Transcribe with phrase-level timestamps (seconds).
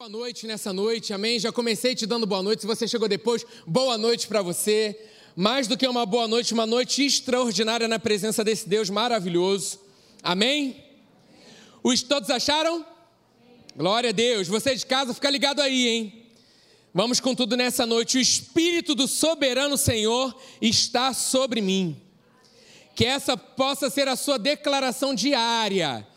[0.00, 1.38] Boa noite nessa noite, amém?
[1.38, 2.62] Já comecei te dando boa noite.
[2.62, 4.98] Se você chegou depois, boa noite para você.
[5.36, 9.78] Mais do que uma boa noite, uma noite extraordinária na presença desse Deus maravilhoso,
[10.22, 10.82] amém?
[11.82, 12.82] Os todos acharam?
[13.76, 14.48] Glória a Deus.
[14.48, 16.26] Você de casa, fica ligado aí, hein?
[16.94, 18.16] Vamos com tudo nessa noite.
[18.16, 22.00] O Espírito do Soberano Senhor está sobre mim.
[22.94, 26.08] Que essa possa ser a sua declaração diária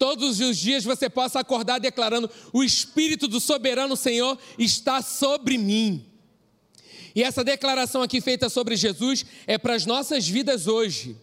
[0.00, 6.06] todos os dias você possa acordar declarando: O Espírito do Soberano Senhor está sobre mim.
[7.14, 11.16] E essa declaração aqui feita sobre Jesus é para as nossas vidas hoje,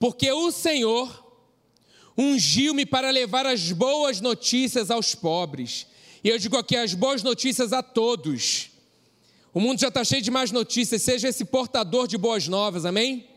[0.00, 1.26] porque o Senhor
[2.16, 5.86] ungiu-me para levar as boas notícias aos pobres.
[6.24, 8.70] E eu digo aqui as boas notícias a todos.
[9.54, 13.28] O mundo já está cheio de más notícias, seja esse portador de boas novas, amém?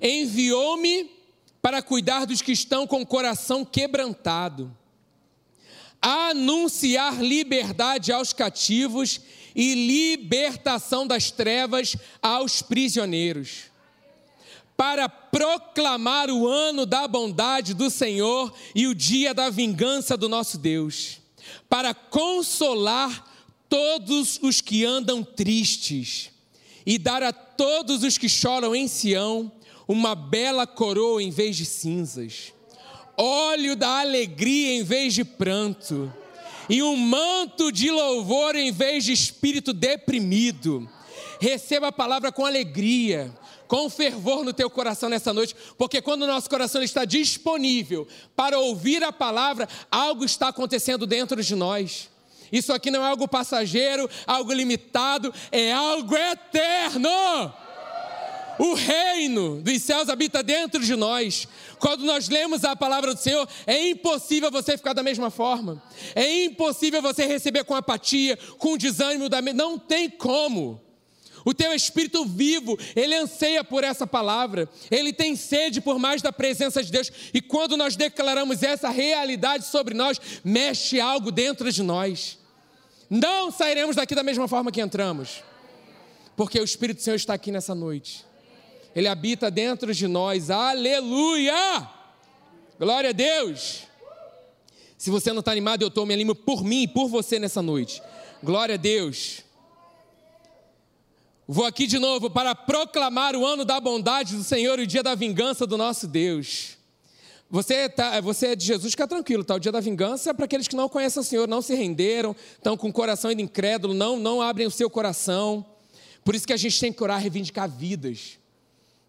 [0.00, 1.21] Enviou-me
[1.62, 4.76] para cuidar dos que estão com o coração quebrantado,
[6.00, 9.20] anunciar liberdade aos cativos
[9.54, 13.70] e libertação das trevas aos prisioneiros,
[14.76, 20.58] para proclamar o ano da bondade do Senhor e o dia da vingança do nosso
[20.58, 21.20] Deus,
[21.68, 23.30] para consolar
[23.68, 26.30] todos os que andam tristes
[26.84, 29.52] e dar a todos os que choram em Sião
[29.86, 32.52] uma bela coroa em vez de cinzas,
[33.16, 36.12] óleo da alegria em vez de pranto,
[36.68, 40.88] e um manto de louvor em vez de espírito deprimido.
[41.40, 43.32] Receba a palavra com alegria,
[43.66, 48.58] com fervor no teu coração nessa noite, porque quando o nosso coração está disponível para
[48.58, 52.08] ouvir a palavra, algo está acontecendo dentro de nós.
[52.52, 57.08] Isso aqui não é algo passageiro, algo limitado, é algo eterno.
[58.58, 61.48] O reino dos céus habita dentro de nós.
[61.78, 65.82] Quando nós lemos a palavra do Senhor, é impossível você ficar da mesma forma.
[66.14, 70.80] É impossível você receber com apatia, com desânimo, da não tem como.
[71.44, 76.32] O teu espírito vivo, ele anseia por essa palavra, ele tem sede por mais da
[76.32, 81.82] presença de Deus, e quando nós declaramos essa realidade sobre nós, mexe algo dentro de
[81.82, 82.38] nós.
[83.10, 85.42] Não sairemos daqui da mesma forma que entramos,
[86.36, 88.24] porque o Espírito do Senhor está aqui nessa noite.
[88.94, 90.50] Ele habita dentro de nós.
[90.50, 91.88] Aleluia!
[92.78, 93.84] Glória a Deus!
[94.98, 97.62] Se você não está animado, eu estou me animo por mim e por você nessa
[97.62, 98.02] noite.
[98.42, 99.42] Glória a Deus!
[101.46, 105.02] Vou aqui de novo para proclamar o ano da bondade do Senhor e o dia
[105.02, 106.78] da vingança do nosso Deus.
[107.50, 109.56] Você, tá, você é de Jesus, fica tranquilo, tá?
[109.56, 112.34] O dia da vingança é para aqueles que não conhecem o Senhor, não se renderam,
[112.54, 115.66] estão com o coração ainda incrédulo, não, não abrem o seu coração.
[116.24, 118.38] Por isso que a gente tem que orar, reivindicar vidas.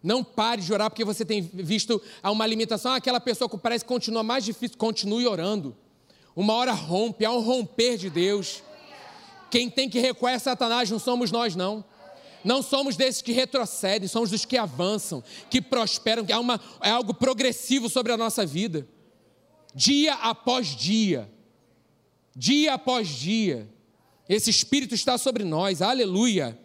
[0.04, 2.92] Não pare de orar porque você tem visto uma limitação.
[2.92, 4.76] Ah, aquela pessoa que parece que continua mais difícil.
[4.76, 5.74] Continue orando.
[6.36, 8.62] Uma hora rompe, há um romper de Deus.
[9.50, 11.82] Quem tem que recuar é Satanás, não somos nós, não.
[12.44, 16.90] Não somos desses que retrocedem, somos dos que avançam, que prosperam, que há uma, é
[16.90, 18.86] algo progressivo sobre a nossa vida.
[19.74, 21.32] Dia após dia.
[22.36, 23.66] Dia após dia.
[24.28, 26.58] Esse Espírito está sobre nós, aleluia.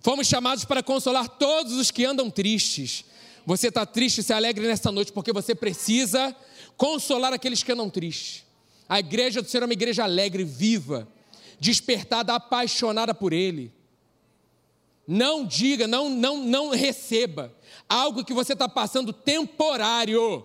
[0.00, 3.04] Fomos chamados para consolar todos os que andam tristes.
[3.44, 6.34] Você está triste, se alegre nesta noite, porque você precisa
[6.76, 8.44] consolar aqueles que andam tristes.
[8.88, 11.08] A igreja do Senhor é uma igreja alegre, viva,
[11.58, 13.72] despertada, apaixonada por Ele.
[15.06, 17.54] Não diga, não, não, não receba
[17.88, 20.44] algo que você está passando temporário.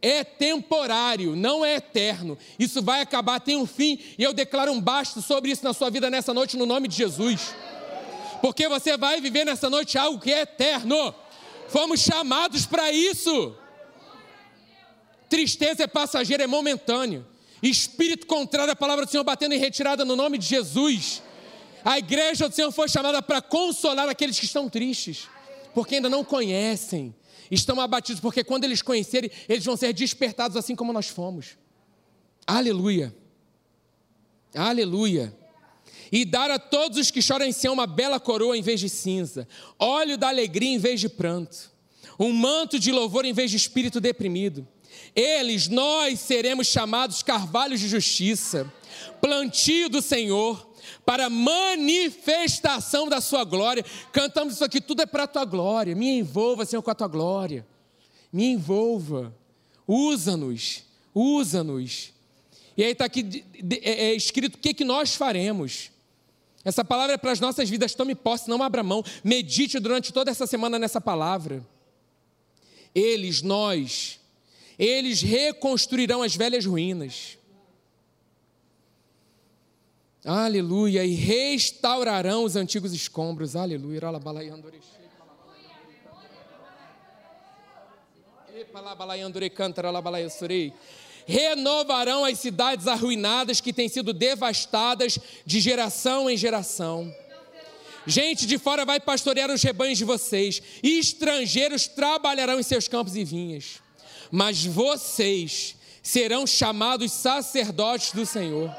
[0.00, 2.38] É temporário, não é eterno.
[2.58, 5.90] Isso vai acabar, tem um fim, e eu declaro um basta sobre isso na sua
[5.90, 7.54] vida nessa noite, no nome de Jesus
[8.44, 11.14] porque você vai viver nessa noite algo que é eterno.
[11.66, 13.56] Fomos chamados para isso.
[15.30, 17.26] Tristeza é passageira, é momentâneo.
[17.62, 21.22] Espírito contrário à palavra do Senhor batendo em retirada no nome de Jesus.
[21.82, 25.26] A igreja do Senhor foi chamada para consolar aqueles que estão tristes,
[25.72, 27.14] porque ainda não conhecem,
[27.50, 31.56] estão abatidos, porque quando eles conhecerem, eles vão ser despertados assim como nós fomos.
[32.46, 33.16] Aleluia.
[34.54, 35.34] Aleluia
[36.14, 38.88] e dar a todos os que choram em si uma bela coroa em vez de
[38.88, 41.72] cinza, óleo da alegria em vez de pranto,
[42.16, 44.64] um manto de louvor em vez de espírito deprimido.
[45.12, 48.72] Eles, nós seremos chamados carvalhos de justiça,
[49.20, 50.72] plantio do Senhor,
[51.04, 53.84] para manifestação da sua glória.
[54.12, 55.96] Cantamos isso aqui, tudo é para a tua glória.
[55.96, 57.66] Me envolva, Senhor, com a tua glória.
[58.32, 59.34] Me envolva.
[59.84, 62.12] Usa-nos, usa-nos.
[62.76, 63.44] E aí está aqui
[63.82, 65.92] é, é escrito o que, que nós faremos.
[66.64, 67.94] Essa palavra é para as nossas vidas.
[67.94, 69.04] Tome posse, não abra mão.
[69.22, 71.64] Medite durante toda essa semana nessa palavra.
[72.94, 74.20] Eles, nós,
[74.78, 77.36] eles reconstruirão as velhas ruínas.
[80.24, 81.04] Aleluia.
[81.04, 83.54] E restaurarão os antigos escombros.
[83.56, 84.00] Aleluia.
[91.26, 97.14] Renovarão as cidades arruinadas que têm sido devastadas de geração em geração.
[98.06, 103.16] Gente de fora vai pastorear os rebanhos de vocês, e estrangeiros trabalharão em seus campos
[103.16, 103.82] e vinhas.
[104.30, 108.70] Mas vocês serão chamados sacerdotes do Senhor,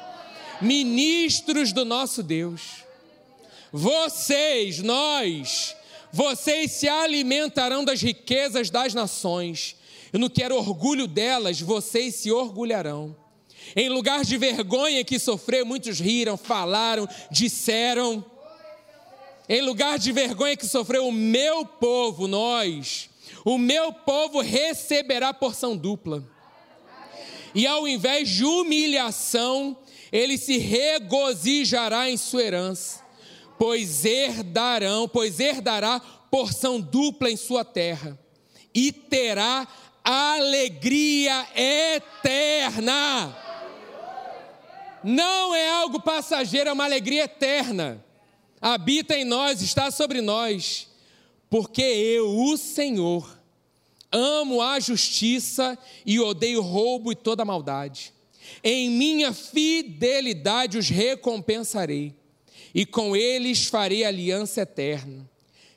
[0.61, 2.61] ministros do nosso Deus.
[3.71, 5.75] Vocês, nós,
[6.11, 9.75] vocês se alimentarão das riquezas das nações,
[10.15, 13.13] e no que era orgulho delas, vocês se orgulharão.
[13.75, 18.23] Em lugar de vergonha que sofreu, muitos riram, falaram, disseram.
[19.49, 23.09] Em lugar de vergonha que sofreu o meu povo, nós,
[23.43, 26.23] o meu povo receberá porção dupla
[27.53, 29.75] e ao invés de humilhação,
[30.13, 33.03] ele se regozijará em sua herança,
[33.59, 38.17] pois herdarão, pois herdará porção dupla em sua terra
[38.75, 39.65] e terá
[40.05, 43.35] alegria eterna.
[45.03, 48.03] Não é algo passageiro, é uma alegria eterna.
[48.61, 50.87] Habita em nós, está sobre nós,
[51.49, 53.35] porque eu, o Senhor,
[54.17, 58.13] Amo a justiça e odeio roubo e toda maldade.
[58.63, 62.15] Em minha fidelidade os recompensarei,
[62.73, 65.29] e com eles farei aliança eterna.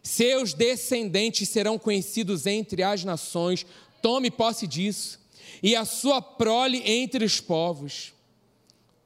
[0.05, 3.67] Seus descendentes serão conhecidos entre as nações,
[4.01, 5.19] tome posse disso,
[5.63, 8.13] e a sua prole entre os povos.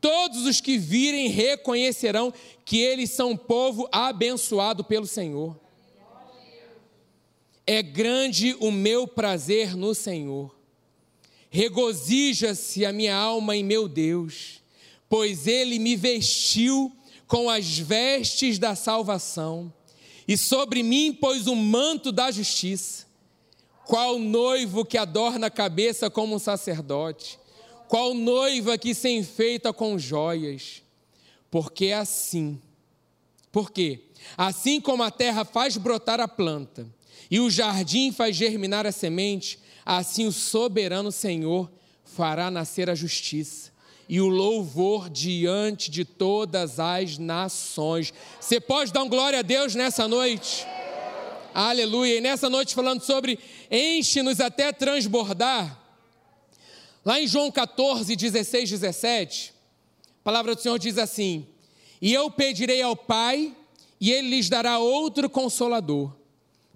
[0.00, 2.32] Todos os que virem reconhecerão
[2.64, 5.58] que eles são um povo abençoado pelo Senhor.
[7.66, 10.54] É grande o meu prazer no Senhor.
[11.48, 14.60] Regozija-se a minha alma em meu Deus,
[15.08, 16.90] pois ele me vestiu
[17.26, 19.72] com as vestes da salvação
[20.26, 23.06] e sobre mim pôs o manto da justiça.
[23.87, 27.38] Qual noivo que adorna a cabeça como um sacerdote?
[27.88, 30.82] Qual noiva que se enfeita com joias?
[31.50, 32.61] Porque é assim.
[33.50, 34.05] Por quê?
[34.37, 36.87] Assim como a terra faz brotar a planta,
[37.31, 41.70] e o jardim faz germinar a semente, assim o soberano Senhor
[42.05, 43.73] fará nascer a justiça
[44.08, 48.12] e o louvor diante de todas as nações.
[48.38, 50.67] Você pode dar um glória a Deus nessa noite?
[51.55, 52.17] Aleluia.
[52.17, 53.38] E nessa noite falando sobre
[53.72, 55.80] enche-nos até transbordar.
[57.02, 59.54] Lá em João 14, 16, 17,
[60.20, 61.46] a palavra do Senhor diz assim:
[62.00, 63.56] E eu pedirei ao Pai,
[63.98, 66.14] e ele lhes dará outro consolador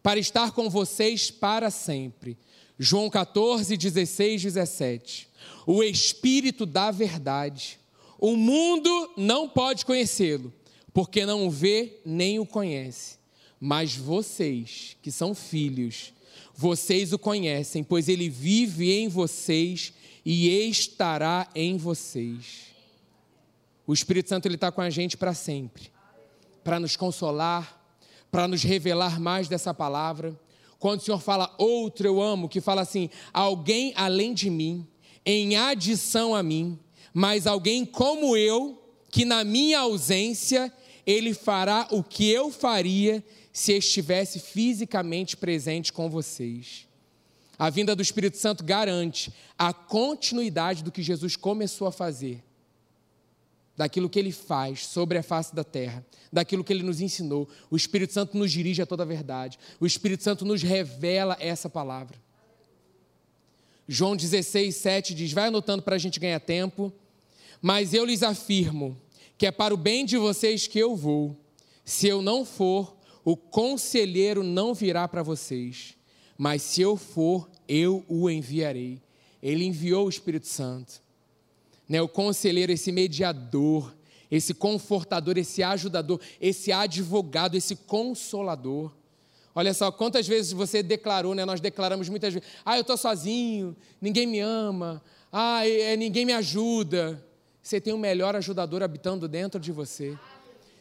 [0.03, 2.39] para estar com vocês para sempre.
[2.79, 5.29] João 14, 16, 17.
[5.67, 7.79] O Espírito da Verdade.
[8.19, 10.53] O mundo não pode conhecê-lo,
[10.93, 13.19] porque não o vê nem o conhece.
[13.61, 16.13] Mas vocês, que são filhos,
[16.57, 19.93] vocês o conhecem, pois ele vive em vocês
[20.25, 22.75] e estará em vocês.
[23.87, 25.91] O Espírito Santo está com a gente para sempre,
[26.65, 27.81] para nos consolar,
[28.31, 30.39] para nos revelar mais dessa palavra.
[30.79, 34.87] Quando o Senhor fala outro eu amo, que fala assim, alguém além de mim,
[35.25, 36.79] em adição a mim,
[37.13, 40.73] mas alguém como eu, que na minha ausência,
[41.07, 43.23] ele fará o que eu faria
[43.57, 46.87] se estivesse fisicamente presente com vocês.
[47.59, 52.45] A vinda do Espírito Santo garante a continuidade do que Jesus começou a fazer
[53.75, 57.49] daquilo que ele faz sobre a face da terra, daquilo que ele nos ensinou.
[57.71, 59.59] O Espírito Santo nos dirige a toda a verdade.
[59.81, 62.21] O Espírito Santo nos revela essa palavra.
[63.89, 66.93] João 16, 7 diz: vai anotando para a gente ganhar tempo.
[67.63, 69.01] Mas eu lhes afirmo
[69.39, 71.35] que é para o bem de vocês que eu vou.
[71.87, 72.96] Se eu não for,
[73.27, 75.95] o conselheiro não virá para vocês.
[76.39, 79.03] Mas se eu for, eu o enviarei.
[79.43, 81.05] Ele enviou o Espírito Santo
[81.89, 83.95] né, o conselheiro, esse mediador,
[84.31, 88.93] esse confortador, esse ajudador, esse advogado, esse consolador.
[89.55, 91.45] Olha só, quantas vezes você declarou, né?
[91.45, 95.03] Nós declaramos muitas vezes: ah, eu estou sozinho, ninguém me ama,
[95.33, 97.25] ah, é, ninguém me ajuda.
[97.63, 100.17] Você tem o melhor ajudador habitando dentro de você.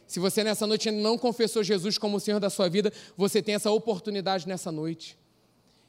[0.06, 3.54] Se você nessa noite não confessou Jesus como o Senhor da sua vida, você tem
[3.54, 5.18] essa oportunidade nessa noite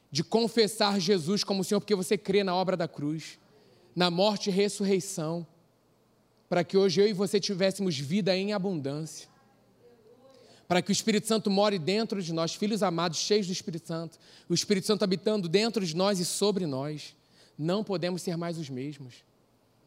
[0.09, 3.37] de confessar Jesus como o Senhor, porque você crê na obra da cruz
[3.97, 5.45] na morte e ressurreição,
[6.47, 9.27] para que hoje eu e você tivéssemos vida em abundância.
[10.67, 14.19] Para que o Espírito Santo more dentro de nós, filhos amados, cheios do Espírito Santo,
[14.47, 17.15] o Espírito Santo habitando dentro de nós e sobre nós.
[17.57, 19.15] Não podemos ser mais os mesmos.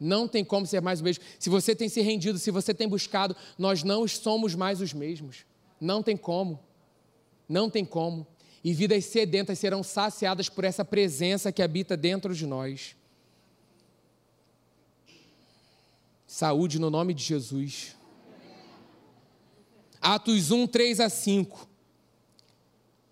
[0.03, 1.23] Não tem como ser mais o mesmo.
[1.37, 5.45] Se você tem se rendido, se você tem buscado, nós não somos mais os mesmos.
[5.79, 6.59] Não tem como.
[7.47, 8.25] Não tem como.
[8.63, 12.95] E vidas sedentas serão saciadas por essa presença que habita dentro de nós.
[16.25, 17.95] Saúde no nome de Jesus.
[20.01, 21.69] Atos 1, 3 a 5.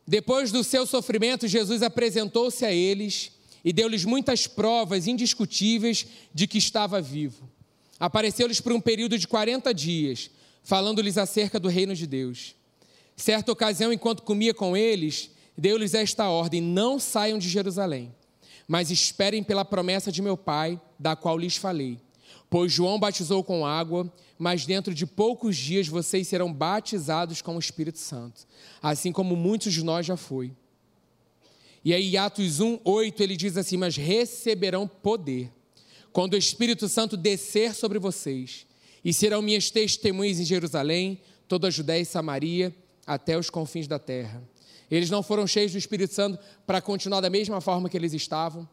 [0.07, 3.31] Depois do seu sofrimento, Jesus apresentou-se a eles
[3.63, 7.49] e deu-lhes muitas provas indiscutíveis de que estava vivo.
[7.99, 10.31] Apareceu-lhes por um período de 40 dias,
[10.63, 12.55] falando-lhes acerca do reino de Deus.
[13.15, 18.15] Certa ocasião, enquanto comia com eles, deu-lhes esta ordem: Não saiam de Jerusalém,
[18.67, 21.99] mas esperem pela promessa de meu Pai, da qual lhes falei.
[22.49, 27.59] Pois João batizou com água, mas dentro de poucos dias vocês serão batizados com o
[27.59, 28.47] Espírito Santo,
[28.81, 30.51] assim como muitos de nós já foi.
[31.83, 35.51] E aí, Atos 1, 8, ele diz assim: Mas receberão poder
[36.11, 38.65] quando o Espírito Santo descer sobre vocês,
[39.03, 43.97] e serão minhas testemunhas em Jerusalém, toda a Judéia e Samaria, até os confins da
[43.97, 44.43] terra.
[44.89, 48.67] Eles não foram cheios do Espírito Santo para continuar da mesma forma que eles estavam.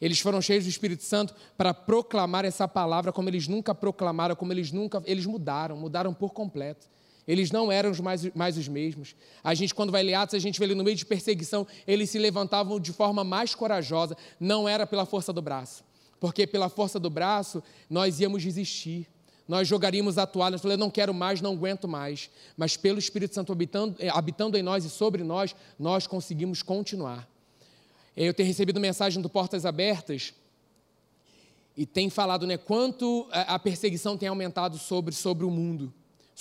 [0.00, 4.52] Eles foram cheios do Espírito Santo para proclamar essa palavra como eles nunca proclamaram, como
[4.52, 5.00] eles nunca.
[5.06, 6.88] Eles mudaram, mudaram por completo.
[7.26, 9.14] Eles não eram mais, mais os mesmos.
[9.42, 12.10] A gente, quando vai ler Atos, a gente vê ali no meio de perseguição, eles
[12.10, 14.16] se levantavam de forma mais corajosa.
[14.40, 15.84] Não era pela força do braço,
[16.18, 19.08] porque pela força do braço nós íamos desistir.
[19.46, 22.30] Nós jogaríamos a toalha, nós não quero mais, não aguento mais.
[22.56, 27.28] Mas pelo Espírito Santo habitando, eh, habitando em nós e sobre nós, nós conseguimos continuar.
[28.16, 30.32] Eu tenho recebido mensagem do Portas Abertas
[31.76, 35.92] e tem falado né, quanto a perseguição tem aumentado sobre, sobre o mundo,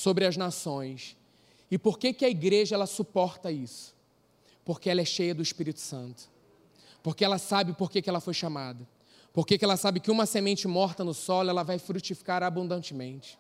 [0.01, 1.15] sobre as nações.
[1.70, 3.96] E por que, que a igreja ela suporta isso?
[4.65, 6.29] Porque ela é cheia do Espírito Santo.
[7.01, 8.88] Porque ela sabe por que, que ela foi chamada.
[9.34, 13.39] Porque que ela sabe que uma semente morta no solo ela vai frutificar abundantemente.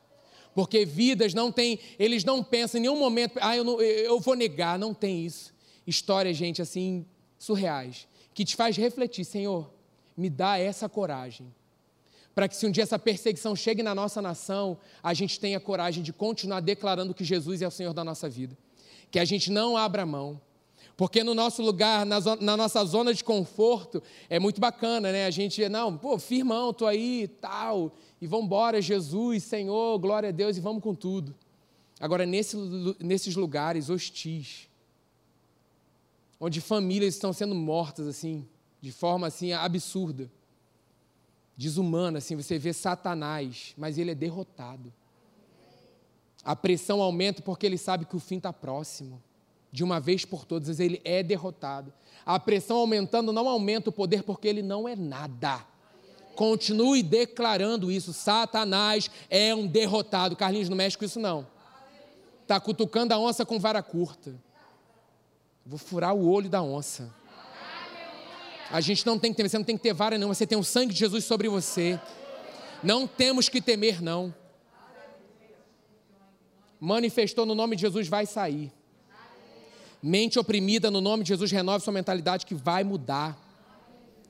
[0.53, 4.35] Porque vidas não tem, eles não pensam em nenhum momento, ah, eu, não, eu vou
[4.35, 5.53] negar, não tem isso.
[5.85, 7.05] Histórias, gente, assim,
[7.37, 9.71] surreais que te faz refletir, Senhor,
[10.15, 11.53] me dá essa coragem.
[12.33, 16.01] Para que se um dia essa perseguição chegue na nossa nação, a gente tenha coragem
[16.01, 18.57] de continuar declarando que Jesus é o Senhor da nossa vida.
[19.09, 20.39] Que a gente não abra mão.
[20.95, 25.25] Porque no nosso lugar, na, na nossa zona de conforto, é muito bacana, né?
[25.25, 30.31] A gente, não, pô, firmão, tô aí, tal, e vamos embora, Jesus, Senhor, glória a
[30.31, 31.35] Deus, e vamos com tudo.
[31.99, 32.55] Agora, nesse,
[32.99, 34.69] nesses lugares hostis,
[36.39, 38.47] onde famílias estão sendo mortas assim,
[38.79, 40.31] de forma assim absurda,
[41.61, 44.91] desumana, assim, você vê Satanás, mas ele é derrotado.
[46.43, 49.21] A pressão aumenta porque ele sabe que o fim está próximo.
[49.71, 51.93] De uma vez por todas, ele é derrotado.
[52.25, 55.63] A pressão aumentando não aumenta o poder porque ele não é nada.
[56.35, 58.11] Continue declarando isso.
[58.11, 60.35] Satanás é um derrotado.
[60.35, 61.45] Carlinhos não mexe com isso, não.
[62.41, 64.33] Está cutucando a onça com vara curta.
[65.63, 67.13] Vou furar o olho da onça.
[68.71, 70.29] A gente não tem que temer, você não tem que ter vara, não.
[70.29, 71.99] Você tem o sangue de Jesus sobre você.
[72.81, 74.33] Não temos que temer, não.
[76.79, 78.71] Manifestou no nome de Jesus, vai sair.
[80.01, 83.37] Mente oprimida no nome de Jesus, renove sua mentalidade que vai mudar.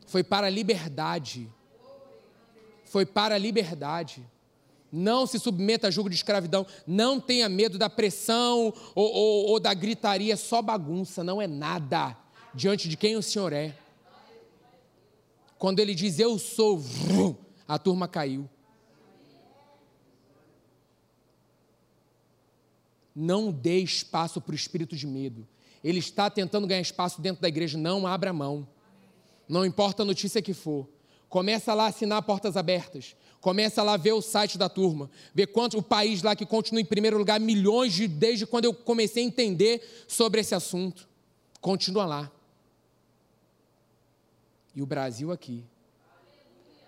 [0.08, 1.48] Foi para a liberdade.
[2.84, 4.26] Foi para a liberdade.
[4.92, 6.66] Não se submeta a julgo de escravidão.
[6.86, 10.36] Não tenha medo da pressão ou, ou, ou, da gritaria.
[10.36, 12.18] Só bagunça, não é nada
[12.54, 13.74] diante de quem o Senhor é.
[15.62, 16.82] Quando ele diz eu sou,
[17.68, 18.50] a turma caiu.
[23.16, 25.48] Não dê espaço para o espírito de medo.
[25.84, 27.78] Ele está tentando ganhar espaço dentro da igreja.
[27.78, 28.68] Não abra mão.
[29.48, 30.90] Não importa a notícia que for.
[31.30, 33.16] Começa lá a assinar portas abertas.
[33.40, 36.82] Começa lá a ver o site da turma, ver quanto o país lá que continua
[36.82, 41.08] em primeiro lugar, milhões de, desde quando eu comecei a entender sobre esse assunto.
[41.62, 42.32] Continua lá.
[44.76, 45.64] E o Brasil aqui,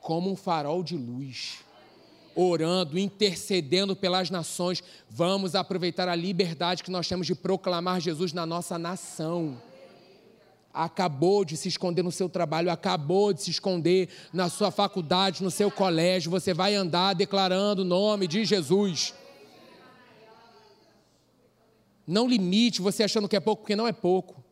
[0.01, 1.59] como um farol de luz,
[2.35, 4.83] orando, intercedendo pelas nações.
[5.09, 9.61] Vamos aproveitar a liberdade que nós temos de proclamar Jesus na nossa nação
[10.73, 15.51] acabou de se esconder no seu trabalho, acabou de se esconder na sua faculdade, no
[15.51, 19.13] seu colégio, você vai andar declarando o nome de Jesus.
[22.07, 24.42] Não limite você achando que é pouco, porque não é pouco.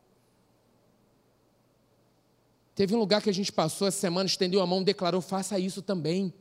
[2.82, 5.84] Teve um lugar que a gente passou essa semana, estendeu a mão, declarou: faça isso
[5.84, 6.34] também.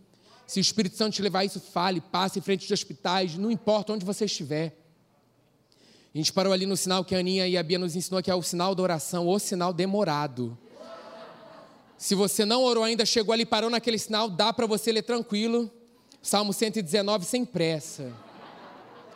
[0.47, 3.93] Se o Espírito Santo te levar isso, fale, passe em frente de hospitais, não importa
[3.93, 4.75] onde você estiver.
[6.15, 8.31] A gente parou ali no sinal que a Aninha e a Bia nos ensinou, que
[8.31, 10.57] é o sinal da oração, o sinal demorado.
[11.99, 15.71] Se você não orou ainda, chegou ali, parou naquele sinal, dá para você ler tranquilo.
[16.23, 18.15] Salmo 119, sem pressa.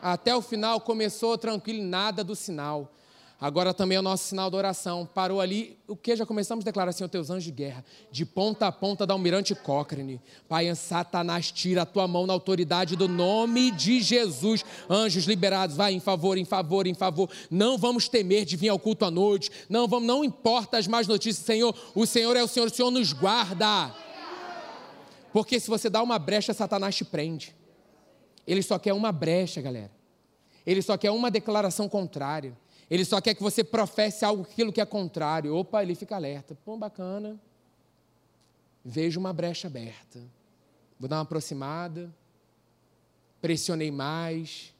[0.02, 2.93] Até o final começou tranquilo, nada do sinal.
[3.45, 5.05] Agora também é o nosso sinal da oração.
[5.05, 6.17] Parou ali, o que?
[6.17, 9.13] Já começamos a declarar assim, os teus anjos de guerra, de ponta a ponta da
[9.13, 10.19] Almirante Cochrane.
[10.49, 14.65] Pai, Satanás, tira a tua mão na autoridade do nome de Jesus.
[14.89, 17.29] Anjos liberados, vai em favor, em favor, em favor.
[17.51, 19.51] Não vamos temer de vir ao culto à noite.
[19.69, 21.77] Não vamos, não importa as más notícias, Senhor.
[21.95, 23.95] O Senhor é o Senhor, o Senhor nos guarda.
[25.35, 27.55] Porque se você dá uma brecha, Satanás te prende.
[28.47, 29.91] Ele só quer uma brecha, galera.
[30.67, 32.63] Ele só quer uma declaração contrária.
[32.91, 35.55] Ele só quer que você professe algo aquilo que é contrário.
[35.57, 36.57] Opa, ele fica alerta.
[36.64, 37.41] Pô, bacana.
[38.85, 40.21] Vejo uma brecha aberta.
[40.99, 42.14] Vou dar uma aproximada.
[43.41, 44.75] Pressionei mais.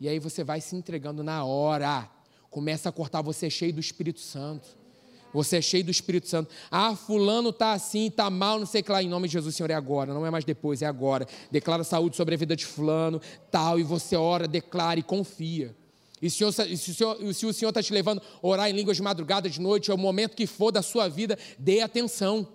[0.00, 2.08] E aí você vai se entregando na hora.
[2.50, 4.80] Começa a cortar você é cheio do Espírito Santo.
[5.32, 6.52] Você é cheio do Espírito Santo.
[6.70, 9.00] Ah, fulano está assim, está mal, não sei o que lá.
[9.00, 10.12] Em nome de Jesus, Senhor, é agora.
[10.12, 11.26] Não é mais depois, é agora.
[11.50, 13.20] Declara saúde sobre a vida de fulano,
[13.50, 13.78] tal.
[13.78, 15.76] E você ora, declara e confia.
[16.20, 19.90] E se o Senhor, está te levando a orar em línguas de madrugada, de noite,
[19.90, 22.46] é o momento que for da sua vida, dê atenção.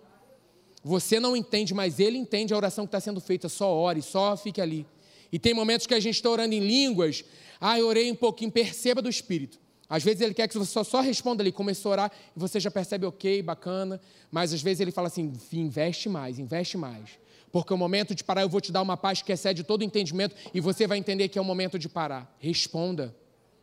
[0.84, 3.50] Você não entende, mas Ele entende a oração que está sendo feita.
[3.50, 4.86] Só ore, só fique ali.
[5.32, 7.26] E tem momentos que a gente está orando em línguas.
[7.60, 9.60] Ah, eu orei um pouquinho, perceba do Espírito.
[9.90, 12.60] Às vezes ele quer que você só, só responda ali, começou a orar, e você
[12.60, 14.00] já percebe, ok, bacana.
[14.32, 17.10] Mas às vezes ele fala assim: investe mais, investe mais.
[17.52, 20.36] Porque o momento de parar, eu vou te dar uma paz que excede todo entendimento,
[20.54, 22.36] e você vai entender que é o momento de parar.
[22.38, 23.16] Responda.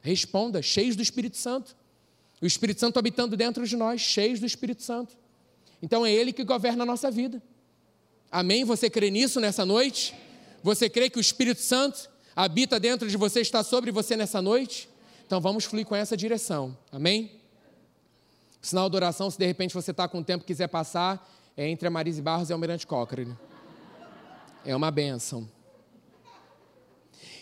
[0.03, 1.75] Responda, cheios do Espírito Santo.
[2.41, 5.17] O Espírito Santo habitando dentro de nós, cheios do Espírito Santo.
[5.81, 7.43] Então é Ele que governa a nossa vida.
[8.31, 8.65] Amém?
[8.65, 10.15] Você crê nisso nessa noite?
[10.63, 14.89] Você crê que o Espírito Santo habita dentro de você, está sobre você nessa noite?
[15.27, 16.77] Então vamos fluir com essa direção.
[16.91, 17.43] Amém?
[18.63, 21.69] sinal de oração, se de repente você está com o tempo e quiser passar, é
[21.69, 23.37] entre a Marise Barros e Almirante Cochrane.
[24.65, 25.49] É uma bênção.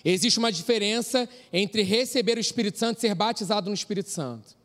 [0.04, 4.56] Existe uma diferença entre receber o Espírito Santo e ser batizado no Espírito Santo.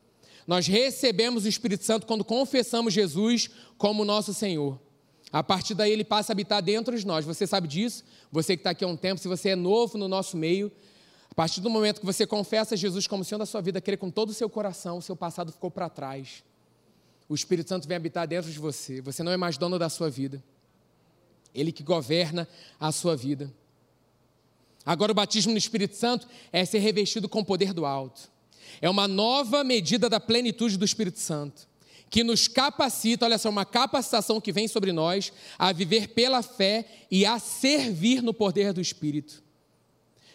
[0.47, 4.79] Nós recebemos o Espírito Santo quando confessamos Jesus como nosso Senhor.
[5.31, 7.25] A partir daí ele passa a habitar dentro de nós.
[7.25, 8.03] Você sabe disso?
[8.31, 10.71] Você que está aqui há um tempo, se você é novo no nosso meio,
[11.29, 14.09] a partir do momento que você confessa Jesus como Senhor da sua vida, crê com
[14.09, 16.43] todo o seu coração, o seu passado ficou para trás.
[17.27, 19.01] O Espírito Santo vem habitar dentro de você.
[19.01, 20.41] Você não é mais dono da sua vida.
[21.53, 22.47] Ele que governa
[22.79, 23.51] a sua vida.
[24.85, 28.29] Agora, o batismo no Espírito Santo é ser revestido com o poder do alto.
[28.81, 31.67] É uma nova medida da plenitude do Espírito Santo,
[32.09, 36.85] que nos capacita, olha só, uma capacitação que vem sobre nós a viver pela fé
[37.09, 39.43] e a servir no poder do Espírito.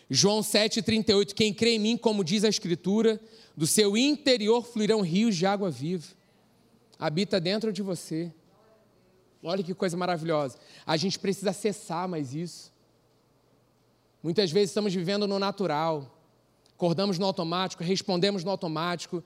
[0.08, 3.20] João 7,38: Quem crê em mim, como diz a Escritura,
[3.56, 6.08] do seu interior fluirão rios de água viva.
[6.98, 8.32] Habita dentro de você.
[9.42, 10.58] Olha que coisa maravilhosa.
[10.84, 12.69] A gente precisa acessar mais isso.
[14.22, 16.18] Muitas vezes estamos vivendo no natural,
[16.74, 19.22] acordamos no automático, respondemos no automático,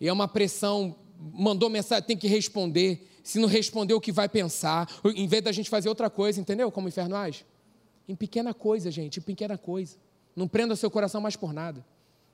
[0.00, 3.08] e é uma pressão, mandou mensagem, tem que responder.
[3.22, 4.88] Se não responder, o que vai pensar?
[5.04, 6.70] Em vez da gente fazer outra coisa, entendeu?
[6.70, 7.44] Como age?
[8.08, 9.96] Em pequena coisa, gente, em pequena coisa.
[10.34, 11.84] Não prenda seu coração mais por nada.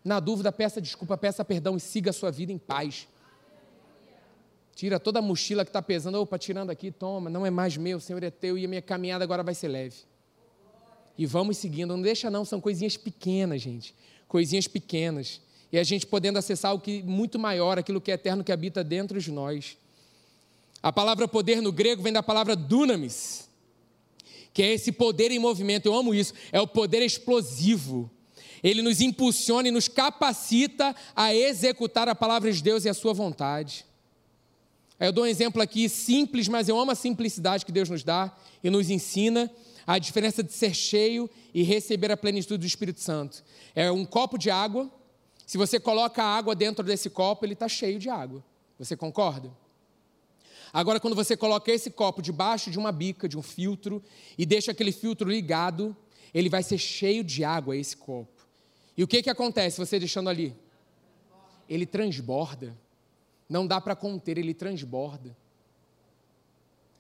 [0.05, 3.09] Na dúvida, peça desculpa, peça perdão e siga a sua vida em paz.
[4.75, 6.21] Tira toda a mochila que está pesando.
[6.21, 8.83] Opa, tirando aqui, toma, não é mais meu, o Senhor é teu e a minha
[8.83, 9.97] caminhada agora vai ser leve.
[11.17, 13.95] E vamos seguindo, não deixa não, são coisinhas pequenas, gente.
[14.27, 15.41] Coisinhas pequenas.
[15.71, 18.83] E a gente podendo acessar o que muito maior, aquilo que é eterno que habita
[18.83, 19.77] dentro de nós.
[20.83, 23.49] A palavra poder no grego vem da palavra dunamis,
[24.53, 25.87] que é esse poder em movimento.
[25.87, 26.35] Eu amo isso.
[26.51, 28.11] É o poder explosivo.
[28.63, 33.13] Ele nos impulsiona e nos capacita a executar a palavra de Deus e a sua
[33.13, 33.85] vontade.
[35.01, 38.37] Eu dou um exemplo aqui simples, mas eu amo a simplicidade que Deus nos dá
[38.63, 39.51] e nos ensina
[39.87, 43.43] a diferença de ser cheio e receber a plenitude do Espírito Santo.
[43.75, 44.91] É um copo de água,
[45.47, 48.43] se você coloca a água dentro desse copo, ele está cheio de água.
[48.79, 49.51] Você concorda?
[50.73, 54.03] Agora, quando você coloca esse copo debaixo de uma bica, de um filtro,
[54.39, 55.95] e deixa aquele filtro ligado,
[56.33, 58.47] ele vai ser cheio de água, esse copo.
[58.97, 60.57] E o que, que acontece você deixando ali?
[61.69, 62.75] Ele transborda.
[63.49, 65.37] Não dá para conter, ele transborda.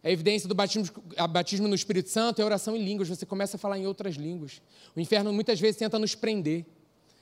[0.04, 3.58] A evidência do batismo, batismo no Espírito Santo é oração em línguas, você começa a
[3.58, 4.60] falar em outras línguas.
[4.96, 6.66] O inferno muitas vezes tenta nos prender.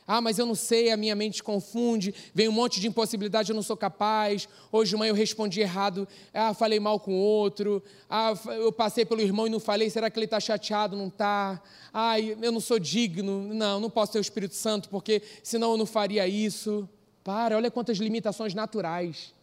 [0.06, 3.54] Ah, mas eu não sei, a minha mente confunde, vem um monte de impossibilidade, eu
[3.54, 4.48] não sou capaz.
[4.72, 7.80] Hoje de manhã eu respondi errado, ah, falei mal com outro.
[8.08, 10.96] Ah, eu passei pelo irmão e não falei, será que ele está chateado?
[10.96, 11.62] Não está.
[11.92, 15.76] Ah, eu não sou digno, não, não posso ter o Espírito Santo, porque senão eu
[15.76, 16.88] não faria isso.
[17.22, 19.34] Para, olha quantas limitações naturais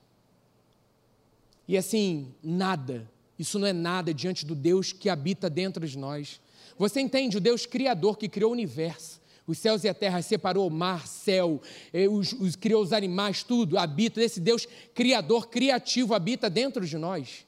[1.68, 6.42] E assim, nada, isso não é nada diante do Deus que habita dentro de nós.
[6.78, 7.38] Você entende?
[7.38, 11.08] O Deus Criador que criou o universo, os céus e a terra, separou o mar,
[11.08, 11.62] céu,
[11.94, 14.22] eh, os, os, criou os animais, tudo, habita.
[14.22, 17.46] Esse Deus Criador, criativo, habita dentro de nós.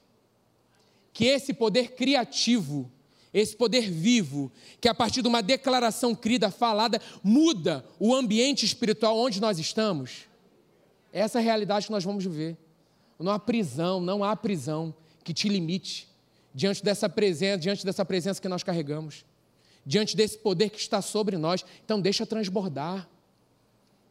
[1.12, 2.90] Que esse poder criativo,
[3.34, 9.18] esse poder vivo, que a partir de uma declaração crida, falada, muda o ambiente espiritual
[9.18, 10.30] onde nós estamos.
[11.12, 12.56] Essa é a realidade que nós vamos viver.
[13.20, 14.96] Não há prisão, não há prisão
[15.30, 16.10] que te limite
[16.56, 19.24] diante dessa presença, diante dessa presença que nós carregamos,
[19.86, 21.64] diante desse poder que está sobre nós.
[21.86, 23.08] Então deixa transbordar.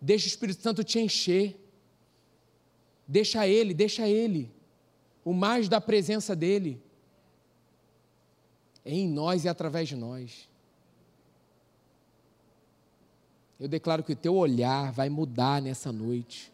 [0.01, 1.57] Deixa o Espírito Santo te encher.
[3.05, 4.49] Deixa ele, deixa ele.
[5.25, 6.81] O mais da presença dele
[8.85, 10.49] é em nós e através de nós.
[13.59, 16.53] Eu declaro que o teu olhar vai mudar nessa noite.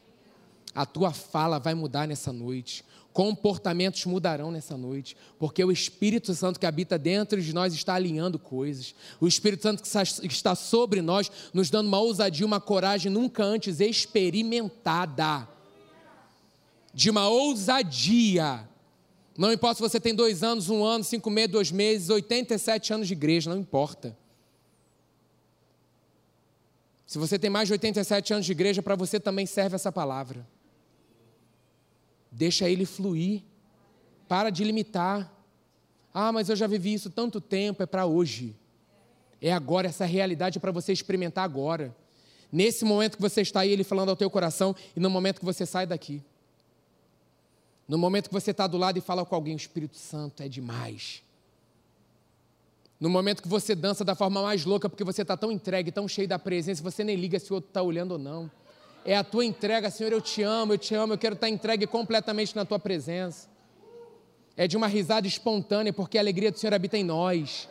[0.74, 2.82] A tua fala vai mudar nessa noite.
[3.14, 8.40] Comportamentos mudarão nessa noite, porque o Espírito Santo que habita dentro de nós está alinhando
[8.40, 8.92] coisas.
[9.20, 13.78] O Espírito Santo que está sobre nós, nos dando uma ousadia, uma coragem nunca antes
[13.78, 15.46] experimentada.
[16.92, 18.68] De uma ousadia.
[19.38, 23.06] Não importa se você tem dois anos, um ano, cinco meses, dois meses, 87 anos
[23.06, 24.18] de igreja, não importa.
[27.06, 30.44] Se você tem mais de 87 anos de igreja, para você também serve essa palavra.
[32.34, 33.42] Deixa ele fluir.
[34.26, 35.32] Para de limitar.
[36.12, 38.56] Ah, mas eu já vivi isso tanto tempo, é para hoje.
[39.40, 41.94] É agora, essa realidade é para você experimentar agora.
[42.50, 45.44] Nesse momento que você está aí, ele falando ao teu coração, e no momento que
[45.44, 46.22] você sai daqui.
[47.86, 50.48] No momento que você está do lado e fala com alguém, o Espírito Santo é
[50.48, 51.22] demais.
[52.98, 56.08] No momento que você dança da forma mais louca, porque você está tão entregue, tão
[56.08, 58.50] cheio da presença, você nem liga se o outro está olhando ou não
[59.04, 61.86] é a tua entrega, Senhor, eu te amo, eu te amo, eu quero estar entregue
[61.86, 63.48] completamente na tua presença.
[64.56, 67.68] É de uma risada espontânea, porque a alegria do Senhor habita em nós.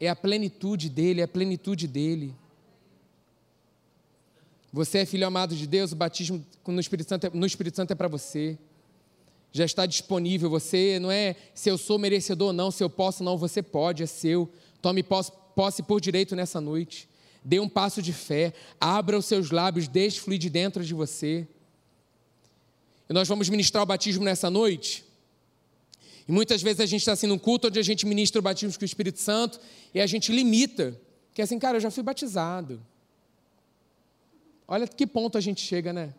[0.00, 2.34] É a plenitude dele, é a plenitude dele.
[4.72, 7.90] Você é filho amado de Deus, o batismo no Espírito Santo é, no Espírito Santo
[7.90, 8.56] é para você.
[9.52, 10.48] Já está disponível.
[10.48, 14.02] Você não é se eu sou merecedor ou não, se eu posso não, você pode,
[14.02, 14.50] é seu.
[14.80, 17.11] Tome posse, posse por direito nessa noite.
[17.44, 21.46] Dê um passo de fé, abra os seus lábios, deixe fluir de dentro de você.
[23.08, 25.04] E nós vamos ministrar o batismo nessa noite.
[26.26, 28.78] E muitas vezes a gente está assim num culto onde a gente ministra o batismo
[28.78, 29.58] com o Espírito Santo
[29.92, 30.98] e a gente limita.
[31.34, 32.80] Que é assim, cara, eu já fui batizado.
[34.68, 36.14] Olha que ponto a gente chega, né?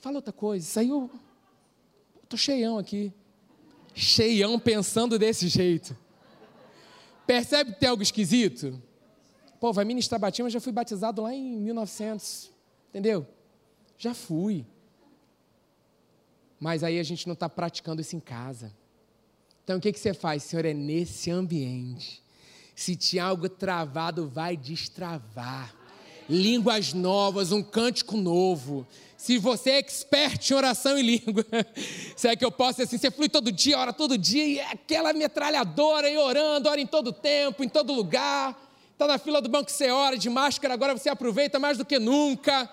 [0.00, 0.82] Fala outra coisa.
[0.82, 1.10] Eu.
[2.24, 3.12] Estou cheião aqui.
[3.94, 5.96] Cheião pensando desse jeito.
[7.26, 8.82] Percebe que tem algo esquisito?
[9.62, 12.50] Pô, vai ministrar batismo, mas já fui batizado lá em 1900.
[12.90, 13.24] Entendeu?
[13.96, 14.66] Já fui.
[16.58, 18.72] Mas aí a gente não está praticando isso em casa.
[19.62, 20.42] Então o que, que você faz?
[20.42, 22.20] Senhor, é nesse ambiente.
[22.74, 25.72] Se tinha algo travado, vai destravar.
[26.28, 28.84] Línguas novas, um cântico novo.
[29.16, 31.46] Se você é expert em oração e língua,
[32.16, 34.58] se é que eu posso ser assim, você flui todo dia, ora todo dia, e
[34.58, 38.71] é aquela metralhadora e orando, ora em todo tempo, em todo lugar.
[39.02, 41.98] Está na fila do banco, você ora de máscara, agora você aproveita mais do que
[41.98, 42.70] nunca.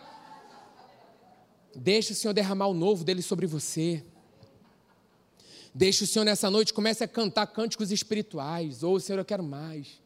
[1.76, 4.04] Deixa o Senhor derramar o novo dele sobre você.
[5.74, 8.84] Deixa o Senhor nessa noite, comece a cantar cânticos espirituais.
[8.84, 10.00] Ou, oh, Senhor, eu quero mais.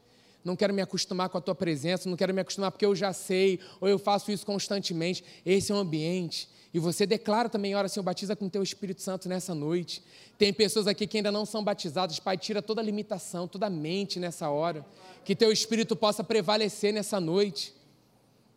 [0.45, 3.11] Não quero me acostumar com a tua presença, não quero me acostumar porque eu já
[3.11, 5.25] sei, ou eu faço isso constantemente.
[5.45, 6.47] Esse é o ambiente.
[6.73, 10.01] E você declara também, ora, Senhor, batiza com o teu Espírito Santo nessa noite.
[10.39, 12.19] Tem pessoas aqui que ainda não são batizadas.
[12.19, 14.83] Pai, tira toda limitação, toda mente nessa hora.
[15.23, 17.75] Que teu Espírito possa prevalecer nessa noite.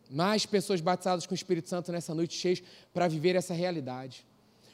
[0.09, 4.25] Mais pessoas batizadas com o Espírito Santo nessa noite, cheias para viver essa realidade.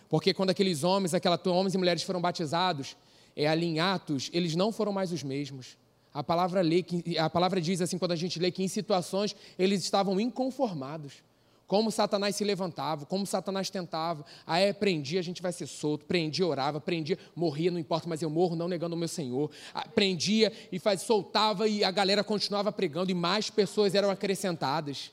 [0.08, 2.95] Porque quando aqueles homens, aquela homens e mulheres foram batizados,
[3.36, 5.75] é, ali em Atos, eles não foram mais os mesmos.
[6.13, 6.86] A palavra, lê,
[7.19, 11.23] a palavra diz assim, quando a gente lê, que em situações eles estavam inconformados
[11.67, 14.26] como Satanás se levantava, como Satanás tentava.
[14.45, 16.06] Aí é, prendia, a gente vai ser solto.
[16.06, 19.49] Prendia, orava, prendia, morria, não importa, mas eu morro não negando o meu Senhor.
[19.73, 25.12] Ah, prendia e faz, soltava e a galera continuava pregando e mais pessoas eram acrescentadas.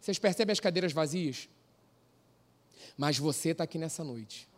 [0.00, 1.48] Vocês percebem as cadeiras vazias?
[2.96, 4.48] Mas você está aqui nessa noite.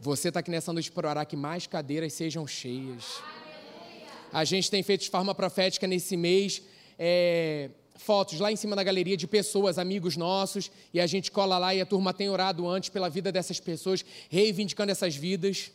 [0.00, 3.22] Você está aqui nessa noite para orar que mais cadeiras sejam cheias.
[4.32, 6.62] A gente tem feito de forma profética nesse mês.
[6.98, 11.58] É, fotos lá em cima da galeria de pessoas, amigos nossos, e a gente cola
[11.58, 15.70] lá e a turma tem orado antes pela vida dessas pessoas, reivindicando essas vidas,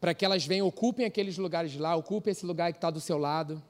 [0.00, 3.18] para que elas venham, ocupem aqueles lugares lá, ocupem esse lugar que está do seu
[3.18, 3.60] lado,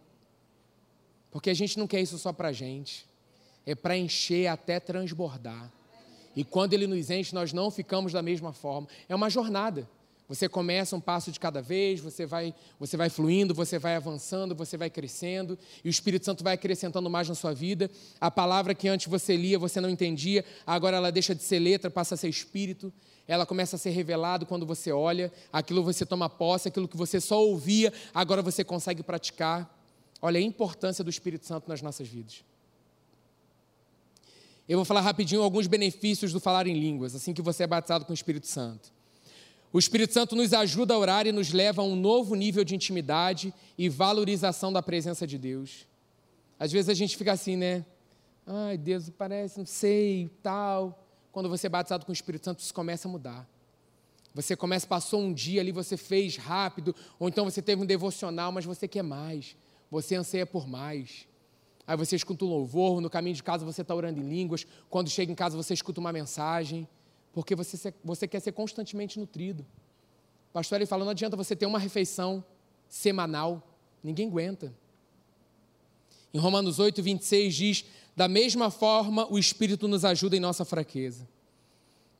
[1.31, 3.07] porque a gente não quer isso só para a gente,
[3.64, 5.72] é para encher até transbordar.
[6.35, 8.87] E quando Ele nos enche, nós não ficamos da mesma forma.
[9.09, 9.88] É uma jornada.
[10.29, 14.55] Você começa um passo de cada vez, você vai, você vai fluindo, você vai avançando,
[14.55, 17.91] você vai crescendo, e o Espírito Santo vai acrescentando mais na sua vida.
[18.21, 21.91] A palavra que antes você lia, você não entendia, agora ela deixa de ser letra,
[21.91, 22.93] passa a ser espírito.
[23.27, 27.23] Ela começa a ser revelado quando você olha, aquilo você toma posse, aquilo que você
[27.23, 29.75] só ouvia, agora você consegue praticar.
[30.21, 32.45] Olha a importância do Espírito Santo nas nossas vidas.
[34.69, 38.05] Eu vou falar rapidinho alguns benefícios do falar em línguas, assim que você é batizado
[38.05, 38.98] com o Espírito Santo.
[39.71, 42.75] O Espírito Santo nos ajuda a orar e nos leva a um novo nível de
[42.75, 45.87] intimidade e valorização da presença de Deus.
[46.59, 47.85] Às vezes a gente fica assim, né?
[48.47, 51.05] Ai, Deus, parece, não sei, tal.
[51.31, 53.47] Quando você é batizado com o Espírito Santo, isso começa a mudar.
[54.35, 58.51] Você começa, passou um dia ali, você fez rápido, ou então você teve um devocional,
[58.51, 59.55] mas você quer mais.
[59.91, 61.29] Você anseia por mais.
[61.87, 65.11] Aí você escuta um louvor, no caminho de casa você está orando em línguas, quando
[65.11, 66.89] chega em casa você escuta uma mensagem
[67.33, 69.64] porque você, você quer ser constantemente nutrido.
[70.51, 72.45] O pastor ele fala: não adianta você ter uma refeição
[72.88, 73.62] semanal,
[74.03, 74.75] ninguém aguenta.
[76.33, 77.85] Em Romanos 8, 26 diz:
[78.17, 81.29] Da mesma forma, o Espírito nos ajuda em nossa fraqueza.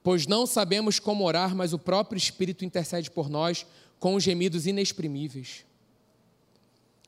[0.03, 3.67] Pois não sabemos como orar, mas o próprio Espírito intercede por nós
[3.99, 5.65] com gemidos inexprimíveis.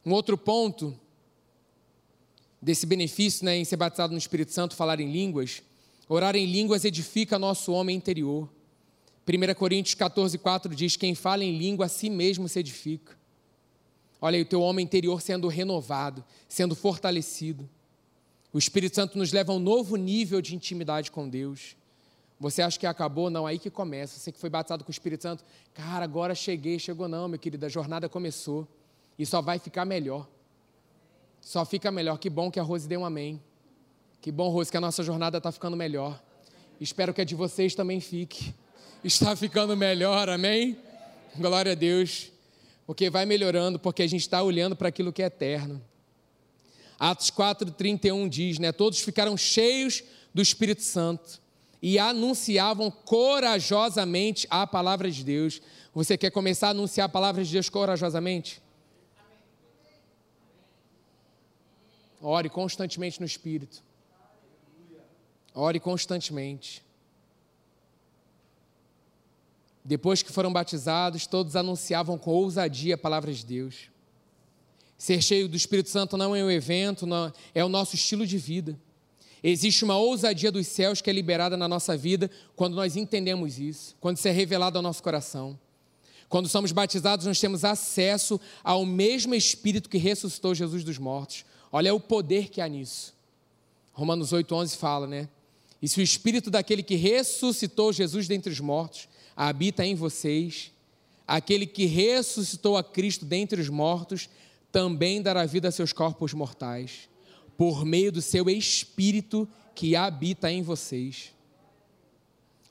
[0.05, 0.99] Um outro ponto
[2.61, 5.63] desse benefício né, em ser batizado no Espírito Santo, falar em línguas,
[6.13, 8.49] Orar em línguas edifica nosso homem interior.
[9.29, 13.17] 1 Coríntios 14, 4 diz: Quem fala em língua a si mesmo se edifica.
[14.21, 17.71] Olha aí, o teu homem interior sendo renovado, sendo fortalecido.
[18.53, 21.77] O Espírito Santo nos leva a um novo nível de intimidade com Deus.
[22.41, 23.31] Você acha que acabou?
[23.31, 24.19] Não, aí que começa.
[24.19, 27.65] Você que foi batizado com o Espírito Santo, cara, agora cheguei, chegou não, meu querido,
[27.65, 28.67] a jornada começou.
[29.17, 30.29] E só vai ficar melhor.
[31.41, 32.19] Só fica melhor.
[32.19, 33.41] Que bom que a Rose deu um amém.
[34.21, 36.23] Que bom, Rose, que a nossa jornada está ficando melhor.
[36.79, 38.55] Espero que a de vocês também fique.
[39.03, 40.77] Está ficando melhor, amém?
[41.35, 42.31] Glória a Deus.
[42.87, 45.81] Porque vai melhorando, porque a gente está olhando para aquilo que é eterno.
[46.99, 48.73] Atos 4,31 diz, né?
[48.73, 50.05] Todos ficaram cheios
[50.35, 51.41] do Espírito Santo
[51.81, 55.63] e anunciavam corajosamente a palavra de Deus.
[55.95, 58.61] Você quer começar a anunciar a palavra de Deus corajosamente?
[62.21, 63.83] Ore constantemente no Espírito.
[65.55, 66.83] Ore constantemente.
[69.85, 73.91] Depois que foram batizados, todos anunciavam com ousadia a palavra de Deus.
[74.97, 78.37] Ser cheio do Espírito Santo não é um evento, não, é o nosso estilo de
[78.37, 78.79] vida.
[79.43, 83.97] Existe uma ousadia dos céus que é liberada na nossa vida quando nós entendemos isso,
[83.99, 85.59] quando isso é revelado ao nosso coração.
[86.29, 91.45] Quando somos batizados, nós temos acesso ao mesmo Espírito que ressuscitou Jesus dos mortos.
[91.73, 93.15] Olha o poder que há nisso.
[93.93, 95.29] Romanos 8,11 fala, né?
[95.83, 100.71] E se o espírito daquele que ressuscitou Jesus dentre os mortos habita em vocês,
[101.27, 104.29] aquele que ressuscitou a Cristo dentre os mortos
[104.71, 107.09] também dará vida a seus corpos mortais,
[107.57, 111.33] por meio do seu espírito que habita em vocês.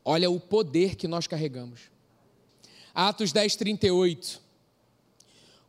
[0.05, 1.81] Olha o poder que nós carregamos.
[2.93, 4.41] Atos 10, 38.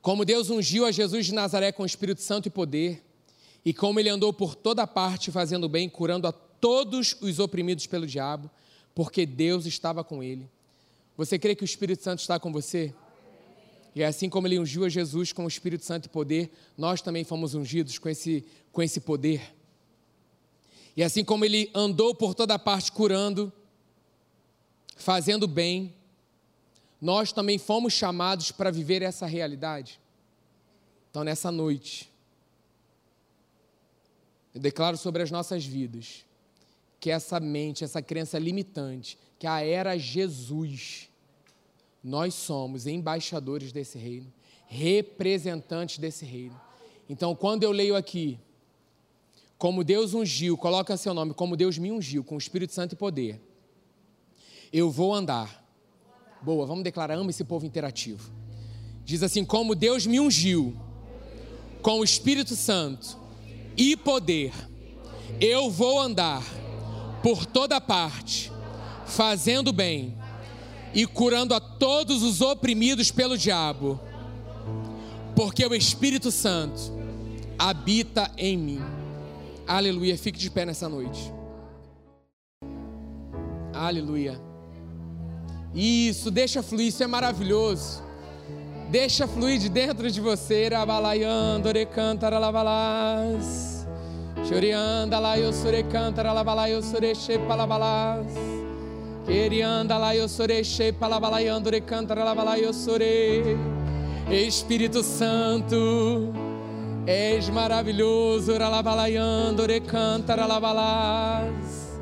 [0.01, 3.05] Como Deus ungiu a Jesus de Nazaré com o Espírito Santo e poder,
[3.65, 8.07] e como ele andou por toda parte fazendo bem, curando a todos os oprimidos pelo
[8.07, 8.51] diabo,
[8.95, 10.49] porque Deus estava com ele.
[11.17, 12.95] Você crê que o Espírito Santo está com você?
[13.95, 17.25] E assim como ele ungiu a Jesus com o Espírito Santo e poder, nós também
[17.25, 19.55] fomos ungidos com esse, com esse poder.
[20.97, 23.53] E assim como ele andou por toda parte curando,
[24.97, 25.95] fazendo bem,
[27.01, 29.99] nós também fomos chamados para viver essa realidade.
[31.11, 32.11] Então, nessa noite,
[34.55, 36.25] eu declaro sobre as nossas vidas
[37.01, 41.09] que essa mente, essa crença limitante, que a era Jesus,
[42.05, 44.31] nós somos embaixadores desse reino,
[44.67, 46.61] representantes desse reino.
[47.09, 48.39] Então, quando eu leio aqui,
[49.57, 52.97] como Deus ungiu, coloca seu nome, como Deus me ungiu, com o Espírito Santo e
[52.97, 53.41] poder,
[54.71, 55.65] eu vou andar.
[56.43, 58.31] Boa, vamos declarar, amo esse povo interativo.
[59.05, 60.77] Diz assim: como Deus me ungiu,
[61.83, 63.19] com o Espírito Santo
[63.77, 64.53] e poder,
[65.41, 66.60] eu vou andar
[67.23, 68.53] por toda parte,
[69.07, 70.17] fazendo bem
[70.95, 74.01] e curando a todos os oprimidos pelo diabo,
[75.37, 76.93] porque o Espírito Santo
[77.59, 78.81] habita em mim.
[79.67, 80.17] Aleluia.
[80.19, 81.33] Fique de pé nessa noite.
[83.73, 84.41] Aleluia.
[85.75, 88.03] Isso, deixa fluir, isso é maravilhoso.
[88.91, 90.69] Deixa fluir de dentro de você.
[90.69, 93.80] Rabalaiando, orecanta, lavalas.
[94.49, 98.19] Chorianda lá, eu sore canta, lá, lá, eu sore chepa, lá,
[99.31, 103.57] Erianda lá eu sore, shei palabalaiandore cantara labalai eu sore.
[104.29, 106.33] Espírito Santo,
[107.07, 112.01] és maravilhoso, ralabalaiandore cantara labalás.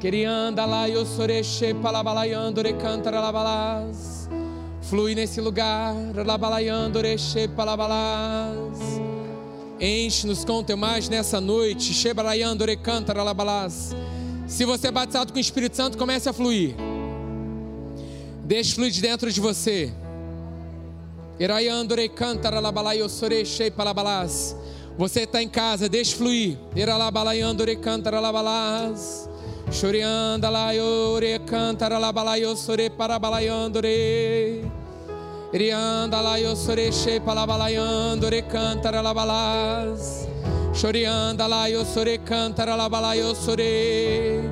[0.00, 4.28] Querianda lá eu sore, shei palabalaiandore cantara labalás.
[4.80, 9.05] Flui nesse lugar, ralabalaiandore shei palabalás.
[9.80, 11.92] Enche-nos com teu mais nessa noite.
[14.46, 16.74] Se você é batizado com o Espírito Santo, comece a fluir.
[18.44, 19.92] Deixe fluir de dentro de você.
[24.96, 26.58] Você está em casa, deixe fluir.
[29.72, 34.75] Chorianda la ore cantara labalai osore parabalaiandore.
[35.56, 40.28] Irianda la osore shei palabalaiandore cantara labalás.
[40.74, 44.42] Chorianda lá, eu sore cantara lá, balá, eu sore.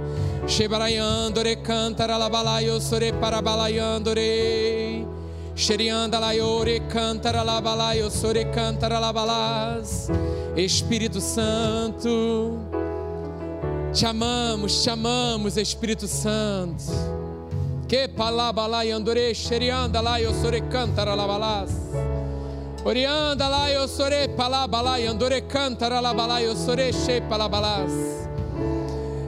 [0.48, 5.06] Shebaraiandore cantara lá, balá, eu sore para balaiandore.
[5.54, 10.08] Xerianda lá, ore cantara balá, eu sore cantara lá, balás.
[10.56, 12.60] Espírito Santo,
[13.92, 17.23] te amamos, te amamos, Espírito Santo.
[17.88, 21.70] Que palabalai andore, xerianda lá, eu sore cantara lá, balás.
[22.84, 27.90] Orianda lá eu sore palabalai andore cantara la balai eu sore she palabalas.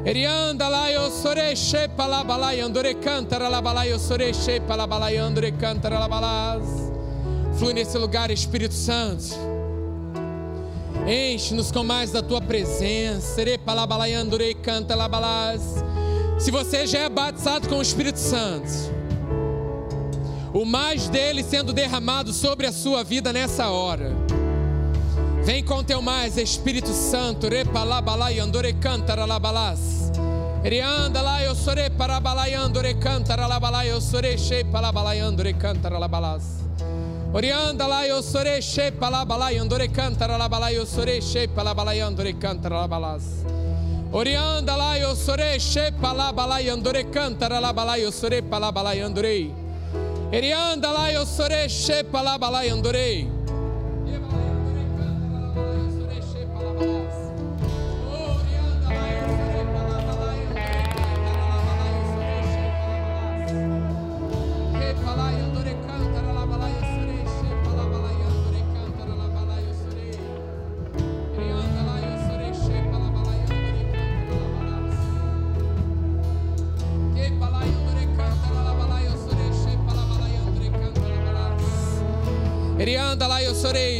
[0.04, 5.52] Erianda lá eu sore she palabalai andore cantara la balai eu sore she palabalai andore
[5.52, 6.92] cantara la balas.
[7.58, 9.34] Flui nesse lugar Espírito Santo.
[11.06, 13.36] Enche-nos com mais da tua presença.
[13.36, 15.82] Sere palabalai andore canta la balas.
[16.38, 18.68] Se você já é batizado com o Espírito Santo,
[20.52, 24.10] o mais dele sendo derramado sobre a sua vida nessa hora.
[25.42, 30.12] Vem com teu mais, Espírito Santo, repalabalai andore cantara labalas.
[30.62, 36.42] Rianda lá eu sore parabalai andore cantara labalai eu sore shei palabalai andore cantara labalas.
[37.32, 42.80] Orianda lá eu sore shei palabalai andore cantara labalai eu sore shei palabalai andore cantara
[42.80, 43.44] labalas.
[44.16, 49.54] Orianda lá eu sore shei palabalai andore cantara labalai eu sore palabalai andorei.
[50.32, 53.35] Erianda lá eu sore shepa lá balai andorei.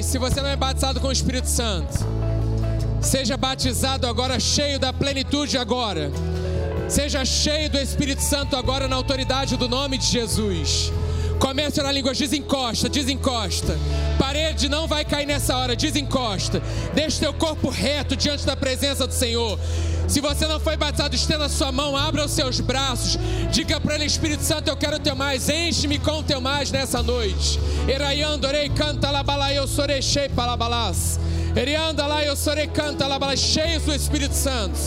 [0.07, 1.93] Se você não é batizado com o Espírito Santo,
[3.03, 6.13] seja batizado agora, cheio da plenitude agora.
[6.89, 10.93] Seja cheio do Espírito Santo agora na autoridade do nome de Jesus.
[11.39, 13.79] Comece a orar língua, desencosta, desencosta.
[14.19, 16.63] Parede não vai cair nessa hora, desencosta.
[16.95, 19.59] Deixe teu corpo reto diante da presença do Senhor.
[20.09, 23.19] Se você não foi batizado, estenda sua mão, abra os seus braços.
[23.51, 25.49] Diga para ele, Espírito Santo, eu quero o teu mais.
[25.49, 27.61] Enche-me com o teu mais nessa noite.
[27.89, 31.19] Eraiando, orei, canta, labalai, eu sorei, cheio, palabalás.
[31.57, 34.79] Erianda lá, eu sorei, canta, labalai, cheio do Espírito Santo.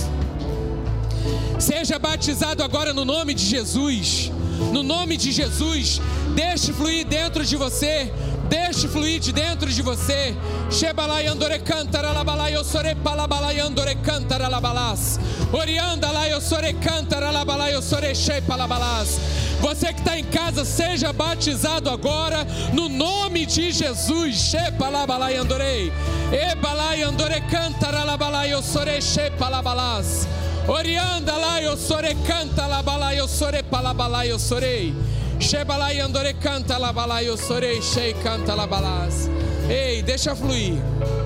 [1.59, 4.31] Seja batizado agora no nome de Jesus.
[4.71, 6.01] No nome de Jesus,
[6.35, 8.11] deixe fluir dentro de você
[8.49, 10.35] Deixe fluir de dentro de você.
[10.71, 15.19] Shebalai andore cantara labalai eu sore palabalai andore cantara labalas.
[15.53, 19.19] Orianda lá eu sore cantara labalai eu sore shei palabalas.
[19.61, 22.43] Você que está em casa, seja batizado agora
[22.73, 24.35] no nome de Jesus.
[24.35, 25.93] Shepalabalai andorei.
[26.31, 30.27] Ebalai andore cantara labalai eu sore shei palabalas.
[30.69, 34.93] Orianda lá eu sore canta labalai eu sore palabalai eu sorei.
[35.39, 39.27] Shebalai andore canta labalai eu sorei shei canta labalas.
[39.67, 40.75] Ei, deixa fluir.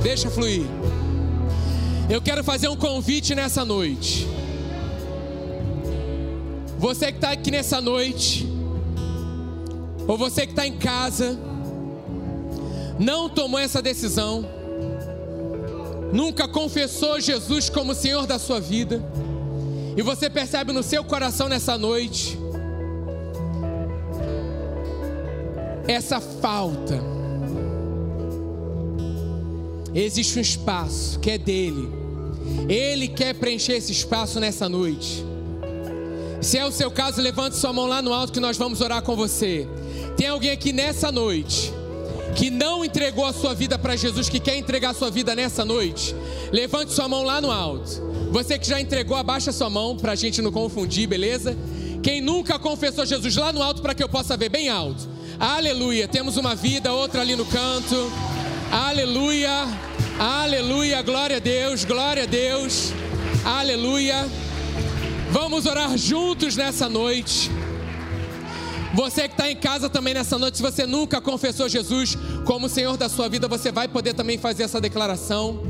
[0.02, 0.66] Deixa fluir.
[2.10, 4.26] Eu quero fazer um convite nessa noite.
[6.80, 8.48] Você que está aqui nessa noite,
[10.08, 11.38] ou você que está em casa,
[12.98, 14.46] não tomou essa decisão,
[16.14, 19.04] nunca confessou Jesus como Senhor da sua vida,
[19.96, 22.38] e você percebe no seu coração nessa noite,
[25.88, 27.00] essa falta.
[29.94, 31.88] Existe um espaço que é dele.
[32.68, 35.24] Ele quer preencher esse espaço nessa noite.
[36.42, 39.02] Se é o seu caso, levante sua mão lá no alto que nós vamos orar
[39.02, 39.68] com você.
[40.18, 41.72] Tem alguém aqui nessa noite
[42.36, 45.64] que não entregou a sua vida para Jesus, que quer entregar a sua vida nessa
[45.64, 46.16] noite?
[46.52, 48.13] Levante sua mão lá no alto.
[48.34, 51.56] Você que já entregou, abaixa sua mão para a gente não confundir, beleza?
[52.02, 55.08] Quem nunca confessou Jesus lá no alto para que eu possa ver bem alto.
[55.40, 56.08] Aleluia.
[56.08, 58.12] Temos uma vida, outra ali no canto.
[58.72, 59.68] Aleluia.
[60.18, 61.00] Aleluia.
[61.04, 61.86] Glória a Deus.
[61.86, 62.92] Glória a Deus.
[63.46, 64.28] Aleluia.
[65.30, 67.52] Vamos orar juntos nessa noite.
[68.96, 72.98] Você que está em casa também nessa noite, se você nunca confessou Jesus como Senhor
[72.98, 75.62] da sua vida, você vai poder também fazer essa declaração.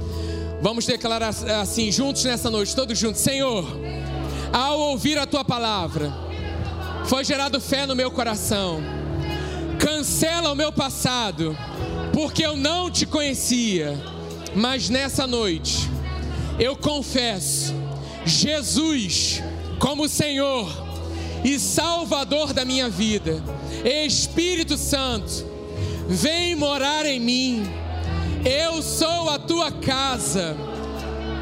[0.64, 1.28] Vamos declarar
[1.61, 3.68] assim, juntos nessa noite, todos juntos: Senhor,
[4.53, 6.09] ao ouvir a tua palavra,
[7.03, 8.82] foi gerado fé no meu coração.
[9.78, 11.53] Cancela o meu passado,
[12.14, 14.01] porque eu não te conhecia.
[14.55, 15.89] Mas nessa noite,
[16.57, 17.76] eu confesso
[18.26, 19.43] Jesus
[19.80, 20.72] como Senhor
[21.43, 23.43] e Salvador da minha vida.
[23.84, 25.45] Espírito Santo,
[26.07, 27.82] vem morar em mim.
[28.45, 30.55] Eu sou a tua casa.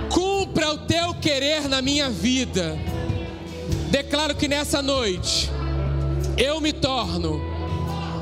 [0.09, 2.77] Cumpra o teu querer na minha vida
[3.91, 5.51] Declaro que nessa noite
[6.37, 7.41] eu me torno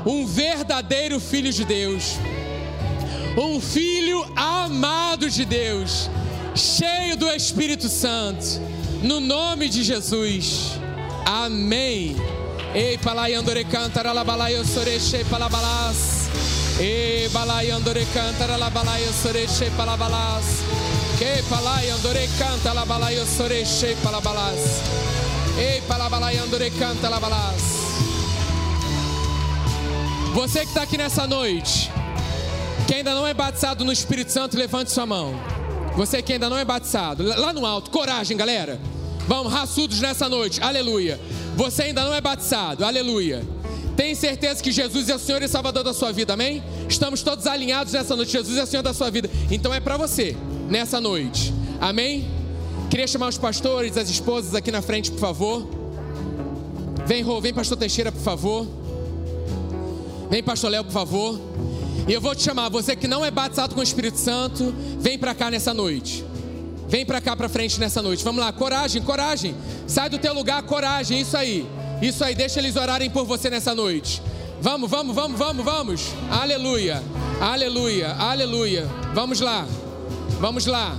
[0.04, 2.16] um verdadeiro filho de Deus,
[3.38, 6.10] um filho amado de Deus,
[6.56, 8.60] cheio do Espírito Santo,
[9.00, 10.72] no nome de Jesus.
[11.24, 12.16] Amém.
[12.74, 16.19] Ei, palai andore cantara la balai eu soreche palabalas.
[16.80, 20.44] Ei, balai andore cantara la balai eu soreche palabalas.
[21.18, 24.80] Que palai andore canta la balai eu soreche palabalas.
[25.58, 27.60] Ei, palabalaiandore canta labalás.
[30.32, 31.90] Você que está aqui nessa noite,
[32.86, 35.34] que ainda não é batizado no Espírito Santo, levante sua mão.
[35.96, 38.80] Você que ainda não é batizado, lá no alto, coragem, galera.
[39.28, 41.20] Vamos, raçudos nessa noite, aleluia.
[41.56, 43.46] Você ainda não é batizado, aleluia.
[43.96, 46.62] Tem certeza que Jesus é o Senhor e Salvador da sua vida, amém?
[46.88, 48.32] Estamos todos alinhados nessa noite.
[48.32, 49.30] Jesus é o Senhor da sua vida.
[49.50, 50.36] Então é para você,
[50.68, 52.28] nessa noite, amém?
[52.88, 55.68] Queria chamar os pastores, as esposas aqui na frente, por favor.
[57.06, 58.66] Vem, Rô, vem, pastor Teixeira, por favor.
[60.30, 61.40] Vem, pastor Léo, por favor.
[62.08, 65.18] E eu vou te chamar, você que não é batizado com o Espírito Santo, vem
[65.18, 66.24] para cá nessa noite.
[66.88, 68.24] Vem para cá para frente nessa noite.
[68.24, 69.54] Vamos lá, coragem, coragem.
[69.86, 71.64] Sai do teu lugar, coragem, isso aí.
[72.02, 74.22] Isso aí, deixa eles orarem por você nessa noite.
[74.60, 76.06] Vamos, vamos, vamos, vamos, vamos.
[76.30, 77.02] Aleluia.
[77.40, 78.14] Aleluia.
[78.18, 78.86] Aleluia.
[79.14, 79.66] Vamos lá.
[80.40, 80.96] Vamos lá.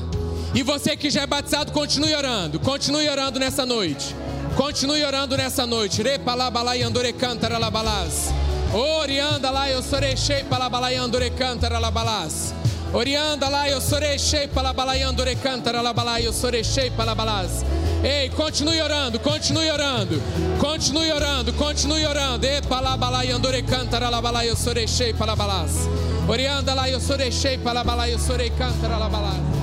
[0.54, 2.60] E você que já é batizado, continue orando.
[2.60, 4.16] Continue orando nessa noite.
[4.56, 6.04] Continue orando nessa noite.
[6.04, 8.32] Repalabalai andore cantara labalás.
[8.74, 12.54] Orianda lá, eu sorechei palabalai andore cantara labalás.
[12.94, 17.66] Orianda lá, eu sorechei palabalai andore cantara labalai, eu sorechei palabalás.
[18.04, 20.22] Ei, continue orando, continue orando,
[20.58, 22.46] continue orando, continue orando.
[22.46, 25.88] E palabalai andore cantara labalai, eu sorechei palabalás.
[26.28, 29.62] Orianda lá, eu sorechei palabalai, eu sorei cantara labalás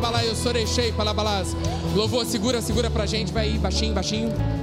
[0.00, 1.54] palabalá, eu sorechei, palabalás.
[1.94, 4.59] Louvor, segura, segura pra gente, vai aí, baixinho, baixinho.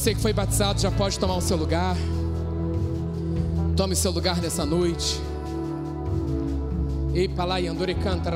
[0.00, 1.94] Você que foi batizado já pode tomar o seu lugar.
[3.76, 5.20] Tome seu lugar nessa noite.
[7.12, 7.28] Ei,
[8.02, 8.30] canta.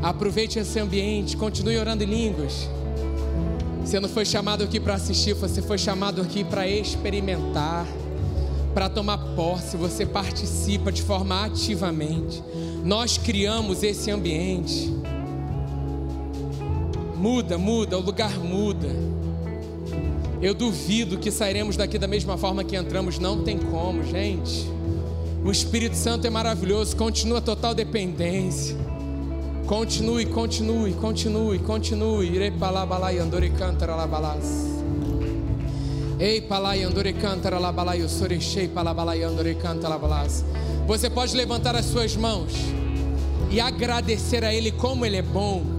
[0.00, 2.68] Aproveite esse ambiente, continue orando em línguas.
[3.84, 7.84] Você não foi chamado aqui para assistir, você foi chamado aqui para experimentar,
[8.74, 9.76] para tomar posse.
[9.76, 12.40] Você participa de forma ativamente.
[12.84, 14.97] Nós criamos esse ambiente.
[17.18, 18.88] Muda, muda, o lugar muda.
[20.40, 24.70] Eu duvido que sairemos daqui da mesma forma que entramos, não tem como, gente.
[25.44, 28.76] O Espírito Santo é maravilhoso, continua total dependência.
[29.66, 32.26] Continue, continue, continue, continue.
[32.26, 34.78] Irei palabalai andore cantara labalas.
[36.20, 40.44] Ei palai andore cantara labalai o sorechei palabalai andore cantara labalas.
[40.86, 42.52] Você pode levantar as suas mãos
[43.50, 45.77] e agradecer a Ele como Ele é bom,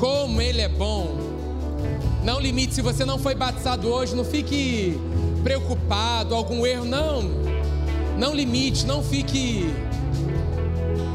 [0.00, 1.14] como Ele é bom.
[2.24, 4.98] Não limite, se você não foi batizado hoje, não fique
[5.42, 7.22] preocupado, algum erro, não
[8.18, 9.72] não limite, não fique.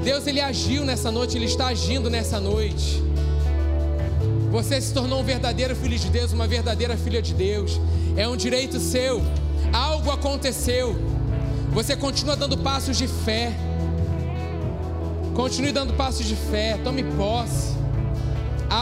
[0.04, 3.04] Deus ele agiu nessa noite, ele está agindo nessa noite.
[4.52, 7.80] Você se tornou um verdadeiro filho de Deus, uma verdadeira filha de Deus.
[8.18, 9.22] É um direito seu.
[9.72, 10.96] Algo aconteceu.
[11.74, 13.54] Você continua dando passos de fé.
[15.36, 16.80] Continue dando passos de fé.
[16.84, 17.75] Tome posse.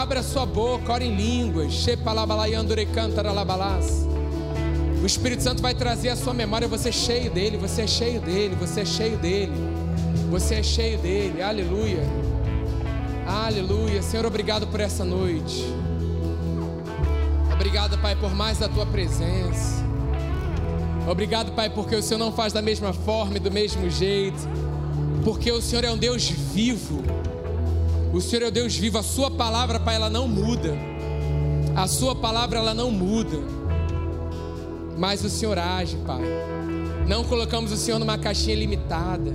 [0.03, 1.87] Abra sua boca, ore em línguas.
[5.01, 8.19] O Espírito Santo vai trazer a sua memória, você é cheio dele, você é cheio
[8.19, 9.53] dele, você é cheio dele.
[10.29, 11.41] Você é cheio dele.
[11.41, 12.03] Aleluia.
[13.25, 14.01] Aleluia.
[14.01, 15.63] Senhor, obrigado por essa noite.
[17.53, 19.85] Obrigado, Pai, por mais da tua presença.
[21.09, 24.49] Obrigado, Pai, porque o Senhor não faz da mesma forma e do mesmo jeito.
[25.23, 27.22] Porque o Senhor é um Deus vivo.
[28.13, 28.97] O Senhor é um Deus vivo.
[28.97, 30.73] A sua palavra, Pai, ela não muda.
[31.75, 33.63] A sua palavra ela não muda
[34.97, 36.21] mas o Senhor age, Pai.
[37.07, 39.33] Não colocamos o Senhor numa caixinha limitada.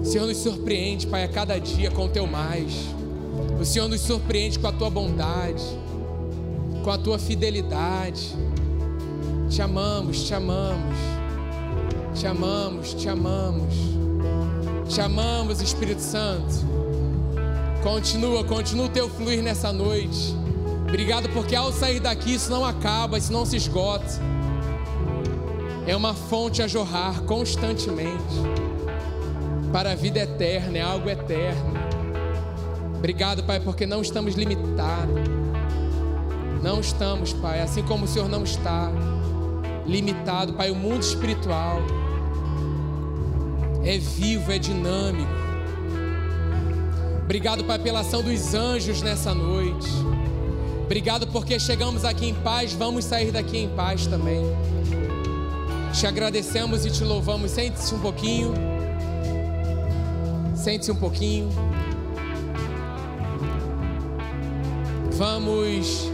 [0.00, 2.72] O Senhor nos surpreende, Pai, a cada dia com o teu mais.
[3.60, 5.62] O Senhor nos surpreende com a tua bondade,
[6.82, 8.34] com a tua fidelidade.
[9.48, 10.96] Te amamos, te amamos,
[12.14, 13.74] te amamos, te amamos,
[14.88, 16.54] te amamos, Espírito Santo.
[17.82, 20.34] Continua, continua o teu fluir nessa noite.
[20.88, 24.06] Obrigado porque ao sair daqui isso não acaba, isso não se esgota.
[25.86, 28.34] É uma fonte a jorrar constantemente
[29.72, 31.74] para a vida eterna, é algo eterno.
[32.96, 35.20] Obrigado, Pai, porque não estamos limitados.
[36.62, 38.90] Não estamos, Pai, assim como o Senhor não está
[39.84, 40.70] limitado, Pai.
[40.70, 41.82] O mundo espiritual
[43.84, 45.30] é vivo, é dinâmico.
[47.22, 49.88] Obrigado, Pai, pela ação dos anjos nessa noite.
[50.84, 54.44] Obrigado porque chegamos aqui em paz, vamos sair daqui em paz também.
[55.94, 57.52] Te agradecemos e te louvamos.
[57.52, 58.52] Sente-se um pouquinho.
[60.56, 61.48] Sente-se um pouquinho.
[65.12, 66.10] Vamos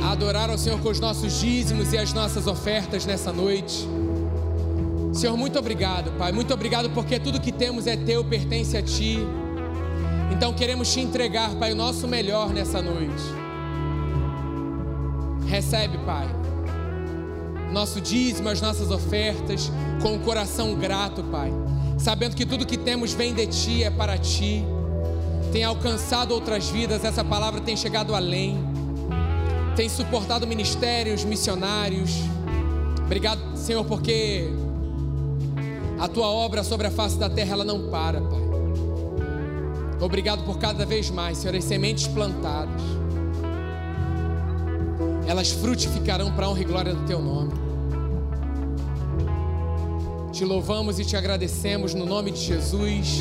[0.00, 3.86] adorar ao Senhor com os nossos dízimos e as nossas ofertas nessa noite.
[5.22, 6.32] Senhor, muito obrigado, Pai.
[6.32, 9.20] Muito obrigado porque tudo que temos é teu, pertence a Ti.
[10.32, 13.22] Então queremos te entregar, Pai, o nosso melhor nessa noite.
[15.46, 16.26] Recebe, Pai,
[17.72, 19.70] nosso dízimo, as nossas ofertas,
[20.02, 21.52] com o coração grato, Pai,
[22.00, 24.64] sabendo que tudo que temos vem de Ti, é para Ti,
[25.52, 28.58] tem alcançado outras vidas, essa palavra tem chegado além,
[29.76, 32.10] tem suportado ministérios, missionários.
[33.06, 34.50] Obrigado, Senhor, porque
[36.02, 38.42] a Tua obra sobre a face da terra ela não para, Pai.
[40.00, 42.82] Obrigado por cada vez mais, Senhor, as sementes plantadas.
[45.28, 47.52] Elas frutificarão para a honra e glória do Teu nome.
[50.32, 53.20] Te louvamos e te agradecemos no nome de Jesus.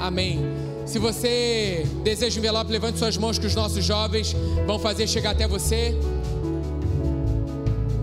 [0.00, 0.40] Amém.
[0.86, 4.34] Se você deseja um envelope, levante suas mãos que os nossos jovens
[4.66, 5.94] vão fazer chegar até você.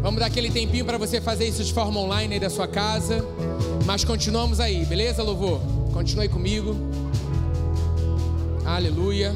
[0.03, 3.25] Vamos dar aquele tempinho para você fazer isso de forma online aí da sua casa.
[3.85, 5.59] Mas continuamos aí, beleza, louvor?
[5.91, 6.75] Continue comigo.
[8.65, 9.35] Aleluia.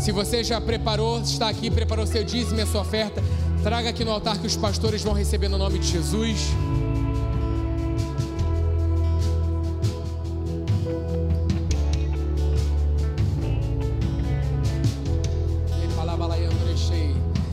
[0.00, 3.22] Se você já preparou, está aqui, preparou seu dízimo e a sua oferta,
[3.62, 6.48] traga aqui no altar que os pastores vão receber no nome de Jesus.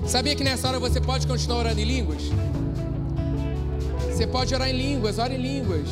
[0.10, 2.24] Sabia que nessa hora você pode continuar orando em línguas?
[4.20, 5.88] Você pode orar em línguas, ore em línguas.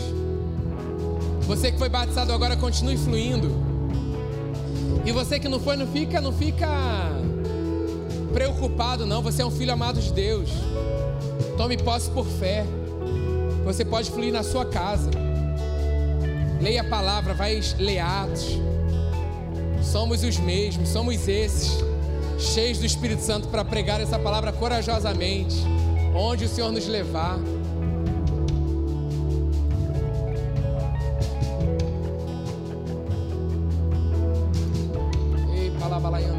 [1.43, 3.49] Você que foi batizado agora continue fluindo.
[5.05, 6.67] E você que não foi, não fica, não fica
[8.33, 9.21] preocupado não.
[9.21, 10.49] Você é um filho amado de Deus.
[11.55, 12.65] Tome posse por fé.
[13.63, 15.09] Você pode fluir na sua casa.
[16.61, 18.59] Leia a palavra, vai ler Atos.
[19.81, 21.77] Somos os mesmos, somos esses,
[22.37, 25.55] cheios do Espírito Santo para pregar essa palavra corajosamente,
[26.13, 27.39] onde o Senhor nos levar.
[35.97, 36.36] lá, vai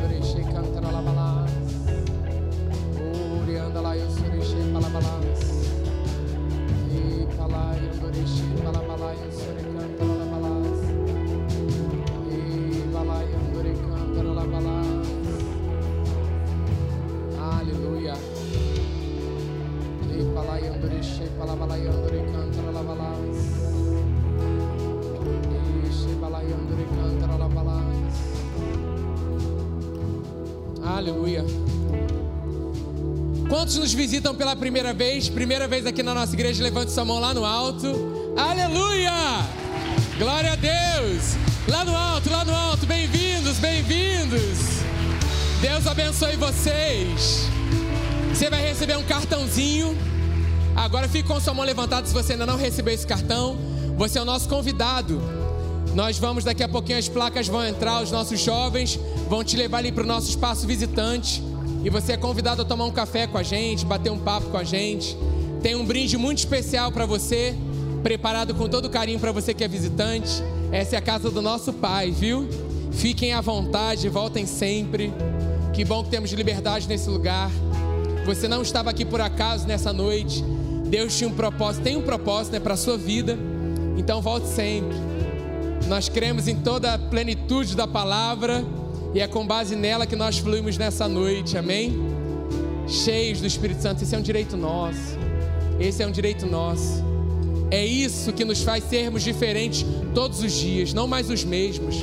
[33.76, 37.44] visitam pela primeira vez, primeira vez aqui na nossa igreja, levante sua mão lá no
[37.44, 38.34] alto.
[38.36, 39.12] Aleluia!
[40.18, 41.36] Glória a Deus!
[41.68, 44.58] Lá no alto, lá no alto, bem-vindos, bem-vindos.
[45.60, 47.46] Deus abençoe vocês.
[48.32, 49.96] Você vai receber um cartãozinho.
[50.74, 53.58] Agora fique com sua mão levantada se você ainda não recebeu esse cartão.
[53.98, 55.20] Você é o nosso convidado.
[55.94, 58.98] Nós vamos daqui a pouquinho as placas vão entrar, os nossos jovens
[59.28, 61.42] vão te levar ali para o nosso espaço visitante.
[61.89, 64.59] E você é convidado a tomar um café com a gente, bater um papo com
[64.59, 65.16] a gente.
[65.62, 67.57] Tem um brinde muito especial para você,
[68.03, 70.30] preparado com todo carinho para você que é visitante.
[70.70, 72.47] Essa é a casa do nosso Pai, viu?
[72.93, 75.14] Fiquem à vontade, voltem sempre.
[75.72, 77.51] Que bom que temos liberdade nesse lugar.
[78.26, 80.45] Você não estava aqui por acaso nessa noite.
[80.91, 83.39] Deus tinha um propósito, tem um propósito né, para a sua vida.
[83.97, 84.95] Então volte sempre.
[85.86, 88.62] Nós cremos em toda a plenitude da palavra
[89.18, 91.92] e é com base nela que nós fluímos nessa noite, amém?
[92.86, 95.18] Cheios do Espírito Santo, esse é um direito nosso.
[95.80, 97.02] Esse é um direito nosso.
[97.68, 101.96] É isso que nos faz sermos diferentes todos os dias, não mais os mesmos.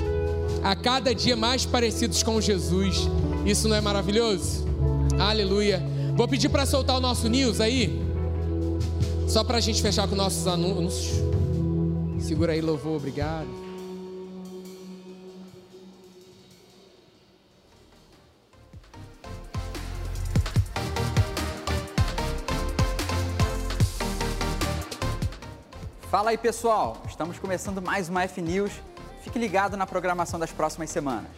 [0.62, 3.08] A cada dia mais parecidos com Jesus.
[3.46, 4.66] Isso não é maravilhoso?
[5.18, 5.82] Aleluia.
[6.18, 7.98] Vou pedir para soltar o nosso news aí.
[9.26, 11.14] Só para a gente fechar com nossos anúncios.
[12.20, 13.65] Segura aí, louvor, obrigado.
[26.16, 28.72] Fala aí pessoal, estamos começando mais uma F News.
[29.22, 31.30] Fique ligado na programação das próximas semanas.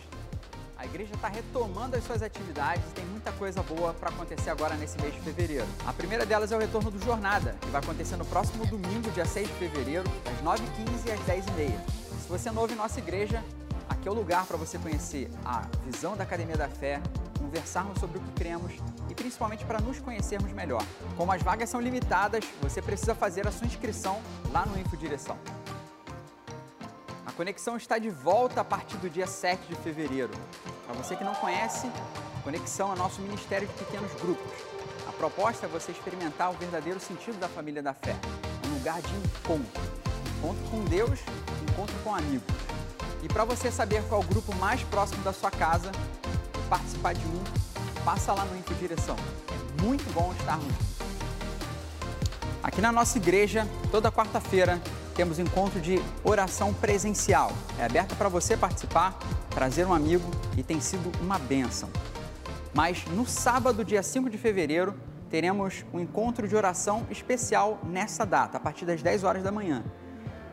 [0.78, 4.76] A igreja está retomando as suas atividades e tem muita coisa boa para acontecer agora
[4.76, 5.66] nesse mês de fevereiro.
[5.84, 9.26] A primeira delas é o retorno do Jornada, que vai acontecer no próximo domingo, dia
[9.26, 11.80] 6 de fevereiro, das 9h15 às 10h30.
[12.22, 13.44] Se você é novo em nossa igreja,
[13.90, 17.02] aqui é o lugar para você conhecer a visão da Academia da Fé,
[17.40, 18.74] conversarmos sobre o que cremos
[19.18, 20.82] principalmente para nos conhecermos melhor.
[21.18, 24.22] Como as vagas são limitadas, você precisa fazer a sua inscrição
[24.54, 25.38] lá no InfoDireção.
[27.26, 30.32] A conexão está de volta a partir do dia 7 de fevereiro.
[30.86, 31.92] Para você que não conhece,
[32.48, 34.54] Conexão é nosso ministério de pequenos grupos.
[35.06, 38.16] A proposta é você experimentar o verdadeiro sentido da família da fé,
[38.66, 39.82] um lugar de encontro.
[40.38, 41.20] Encontro com Deus,
[41.70, 42.48] encontro com amigos.
[43.22, 45.92] E para você saber qual grupo mais próximo da sua casa,
[46.70, 47.44] participar de um,
[48.08, 49.18] passa lá no Infodireção.
[49.52, 50.74] É muito bom estarmos
[52.64, 54.82] Aqui na nossa igreja, toda quarta-feira,
[55.14, 57.52] temos encontro de oração presencial.
[57.78, 60.24] É aberta para você participar, trazer um amigo
[60.56, 61.90] e tem sido uma bênção.
[62.74, 64.96] Mas no sábado, dia 5 de fevereiro,
[65.30, 69.84] teremos um encontro de oração especial nessa data, a partir das 10 horas da manhã.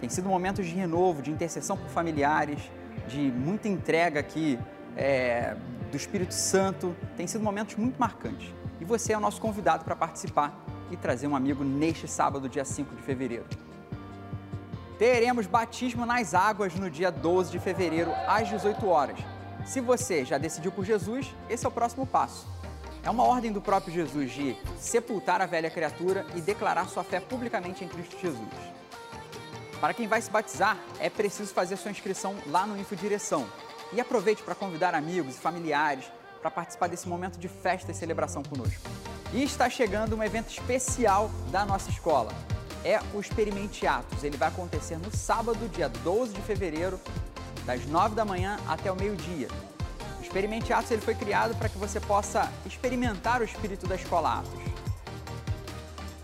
[0.01, 2.59] Tem sido momentos de renovo, de intercessão por familiares,
[3.07, 4.59] de muita entrega aqui
[4.97, 5.57] é,
[5.95, 6.95] do Espírito Santo.
[7.17, 8.53] Tem sido momentos muito marcantes.
[8.81, 10.53] E você é o nosso convidado para participar
[10.91, 13.47] e trazer um amigo neste sábado, dia 5 de fevereiro.
[14.99, 19.19] Teremos batismo nas águas no dia 12 de fevereiro, às 18 horas.
[19.65, 22.47] Se você já decidiu por Jesus, esse é o próximo passo.
[23.05, 27.21] É uma ordem do próprio Jesus de sepultar a velha criatura e declarar sua fé
[27.21, 28.49] publicamente em Cristo Jesus.
[29.81, 33.47] Para quem vai se batizar, é preciso fazer sua inscrição lá no InfoDireção,
[33.95, 36.05] e aproveite para convidar amigos e familiares
[36.41, 38.83] para participar desse momento de festa e celebração conosco.
[39.33, 42.33] E está chegando um evento especial da nossa escola.
[42.85, 44.23] É o Experimente Atos.
[44.23, 47.01] Ele vai acontecer no sábado, dia 12 de fevereiro,
[47.65, 49.49] das 9 da manhã até o meio-dia.
[50.19, 54.41] O Experimente Atos ele foi criado para que você possa experimentar o espírito da Escola
[54.41, 54.61] Atos.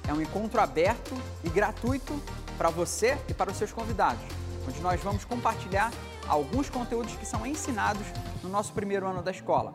[0.07, 2.21] É um encontro aberto e gratuito
[2.59, 4.23] para você e para os seus convidados.
[4.69, 5.91] onde nós vamos compartilhar
[6.31, 8.07] alguns conteúdos que são ensinados
[8.43, 9.75] no nosso primeiro ano da escola.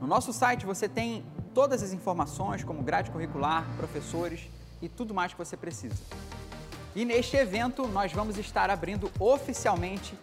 [0.00, 4.48] No nosso site você tem todas as informações, como grade curricular, professores
[4.80, 6.02] e tudo mais que você precisa.
[6.96, 10.18] E neste evento nós vamos estar abrindo oficialmente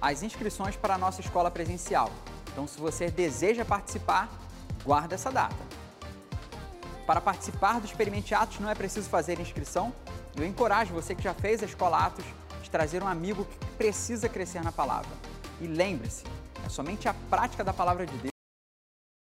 [0.00, 2.10] as inscrições para a nossa escola presencial.
[2.52, 4.28] Então, se você deseja participar,
[4.84, 5.56] guarda essa data.
[7.04, 9.92] Para participar do Experimente Atos não é preciso fazer inscrição.
[10.36, 12.24] Eu encorajo você que já fez a Escola Atos
[12.74, 15.12] trazer um amigo que precisa crescer na palavra.
[15.60, 16.24] E lembre-se,
[16.66, 18.33] é somente a prática da palavra de Deus